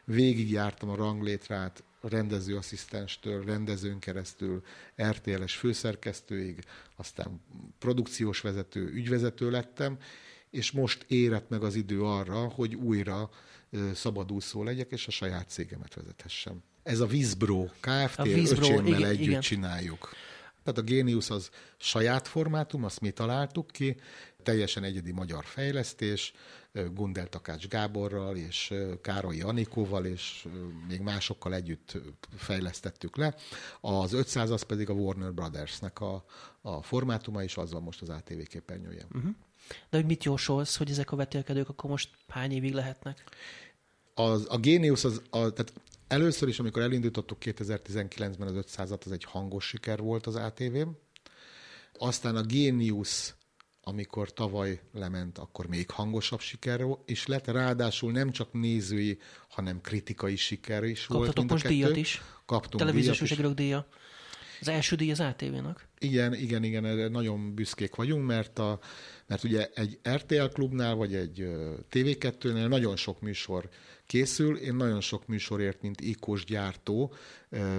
[0.03, 4.63] végigjártam a ranglétrát rendezőasszisztenstől, rendezőn keresztül,
[5.01, 6.63] RTL-es főszerkesztőig,
[6.95, 7.41] aztán
[7.79, 9.97] produkciós vezető, ügyvezető lettem,
[10.49, 13.29] és most érett meg az idő arra, hogy újra
[13.93, 16.63] szabadúszó legyek, és a saját cégemet vezethessem.
[16.83, 18.19] Ez a Vizbro Kft.
[18.19, 19.41] A Vizbro, öcsémmel igen, együtt igen.
[19.41, 20.09] csináljuk.
[20.65, 23.95] Tehát a Genius az saját formátum, azt mi találtuk ki,
[24.43, 26.33] teljesen egyedi magyar fejlesztés,
[26.93, 30.47] Gundel Takács Gáborral és Károly Anikóval és
[30.87, 31.97] még másokkal együtt
[32.35, 33.35] fejlesztettük le.
[33.81, 36.25] Az 500 az pedig a Warner Brothersnek a,
[36.61, 39.05] a formátuma, és az van most az ATV képernyője.
[39.13, 39.31] Uh-huh.
[39.89, 43.23] De hogy mit jósolsz, hogy ezek a vetélkedők akkor most hány évig lehetnek?
[44.13, 45.73] Az, a Genius, az, a, tehát
[46.07, 50.97] először is, amikor elindítottuk 2019-ben az 500-at, az egy hangos siker volt az ATV-n.
[51.97, 53.33] Aztán a Genius
[53.87, 57.47] amikor tavaly lement, akkor még hangosabb siker is lett.
[57.47, 61.25] Ráadásul nem csak nézői, hanem kritikai siker is Kaptatok volt.
[61.25, 62.21] Kaptatok most díjat is.
[62.45, 63.87] Kaptunk Televíziós újságírók díja.
[64.65, 65.87] Az első díj az ATV-nak.
[65.99, 68.79] Igen, igen, igen, erre nagyon büszkék vagyunk, mert a,
[69.27, 71.47] Mert ugye egy RTL klubnál, vagy egy
[71.91, 73.69] TV2-nél nagyon sok műsor
[74.05, 74.57] készül.
[74.57, 77.13] Én nagyon sok műsorért, mint ikos gyártó,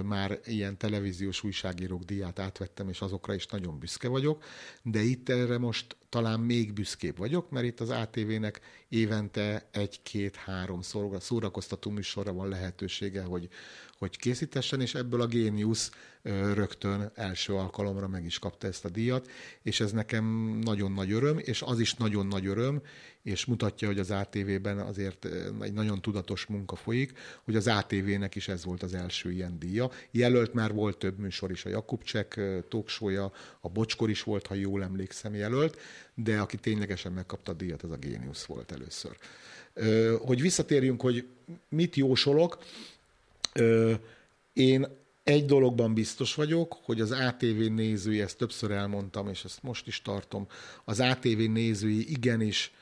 [0.03, 4.43] már ilyen televíziós újságírók díját átvettem, és azokra is nagyon büszke vagyok,
[4.83, 10.81] de itt erre most talán még büszkébb vagyok, mert itt az ATV-nek évente egy-két-három
[11.19, 13.47] szórakoztató műsorra van lehetősége, hogy,
[13.97, 15.89] hogy készítessen, és ebből a Genius
[16.53, 19.29] rögtön első alkalomra meg is kapta ezt a díjat,
[19.61, 20.25] és ez nekem
[20.63, 22.81] nagyon nagy öröm, és az is nagyon nagy öröm,
[23.21, 25.27] és mutatja, hogy az ATV-ben azért
[25.61, 29.91] egy nagyon tudatos munka folyik, hogy az ATV-nek is ez volt az első ilyen díja.
[30.11, 33.29] Jelölt már volt több műsor is, a Jakubcsek talkshow
[33.61, 35.77] a Bocskor is volt, ha jól emlékszem jelölt,
[36.13, 39.17] de aki ténylegesen megkapta a díjat, az a Géniusz volt először.
[40.19, 41.27] Hogy visszatérjünk, hogy
[41.69, 42.57] mit jósolok,
[44.53, 44.87] én
[45.27, 50.01] egy dologban biztos vagyok, hogy az ATV nézői, ezt többször elmondtam, és ezt most is
[50.01, 50.47] tartom,
[50.85, 52.73] az ATV nézői igenis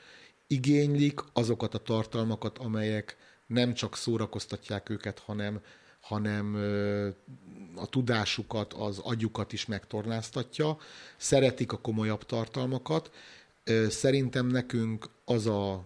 [0.46, 3.16] igénylik azokat a tartalmakat, amelyek
[3.46, 5.60] nem csak szórakoztatják őket, hanem,
[6.00, 6.54] hanem
[7.76, 10.78] a tudásukat, az agyukat is megtorláztatja.
[11.16, 13.10] Szeretik a komolyabb tartalmakat.
[13.88, 15.84] Szerintem nekünk az a,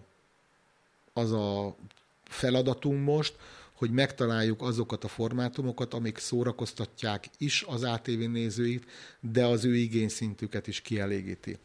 [1.13, 1.75] az a
[2.23, 3.35] feladatunk most,
[3.81, 8.85] hogy megtaláljuk azokat a formátumokat, amik szórakoztatják is az ATV nézőit,
[9.19, 11.57] de az ő igényszintüket is kielégíti.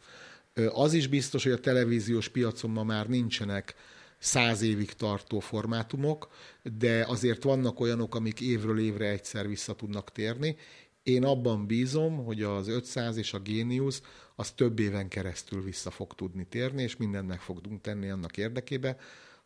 [0.69, 3.75] Az is biztos, hogy a televíziós piacon ma már nincsenek
[4.17, 6.29] száz évig tartó formátumok,
[6.77, 10.55] de azért vannak olyanok, amik évről évre egyszer vissza tudnak térni.
[11.03, 14.01] Én abban bízom, hogy az 500 és a Genius
[14.35, 18.97] az több éven keresztül vissza fog tudni térni, és mindent meg fogunk tenni annak érdekébe,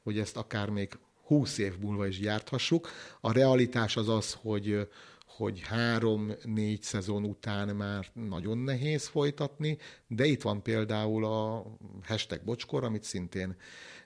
[0.04, 0.98] hogy ezt akár még
[1.32, 2.90] 20 év múlva is gyárthassuk.
[3.22, 4.88] A realitás az az, hogy
[5.26, 9.78] hogy három-négy szezon után már nagyon nehéz folytatni,
[10.08, 11.66] de itt van például a
[12.04, 13.56] hashtag bocskor, amit szintén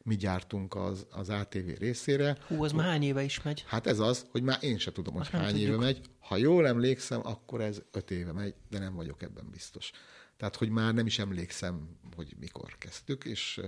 [0.03, 2.37] mi gyártunk az, az ATV részére.
[2.47, 3.63] Hú, az már hány éve is megy?
[3.67, 5.67] Hát ez az, hogy már én se tudom, hogy hány tudjuk.
[5.67, 6.01] éve megy.
[6.19, 9.91] Ha jól emlékszem, akkor ez öt éve megy, de nem vagyok ebben biztos.
[10.37, 13.61] Tehát, hogy már nem is emlékszem, hogy mikor kezdtük, és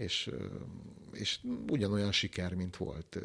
[0.00, 0.30] és,
[1.12, 1.38] és
[1.68, 3.18] ugyanolyan siker, mint volt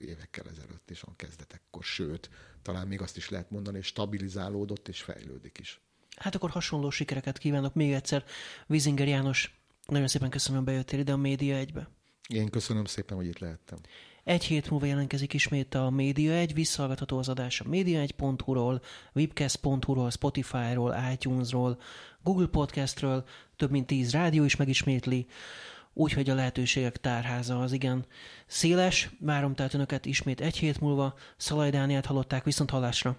[0.00, 2.30] évekkel ezelőtt is a kezdetekkor, sőt,
[2.62, 5.80] talán még azt is lehet mondani, hogy stabilizálódott és fejlődik is.
[6.16, 8.24] Hát akkor hasonló sikereket kívánok még egyszer.
[8.66, 11.88] Vizinger János, nagyon szépen köszönöm, hogy bejöttél ide a Média egybe.
[12.28, 13.78] Én köszönöm szépen, hogy itt lehettem.
[14.24, 18.82] Egy hét múlva jelentkezik ismét a Média 1, visszahallgatható az adás a média1.hu-ról,
[19.14, 21.80] webcast.hu-ról, Spotify-ról, iTunes-ról,
[22.22, 23.24] Google Podcast-ről,
[23.56, 25.26] több mint tíz rádió is megismétli
[25.94, 28.06] úgyhogy a lehetőségek tárháza az igen
[28.46, 29.10] széles.
[29.20, 31.14] Várom tehát önöket ismét egy hét múlva.
[31.36, 33.16] Szalaj Dániát hallották viszont hallásra.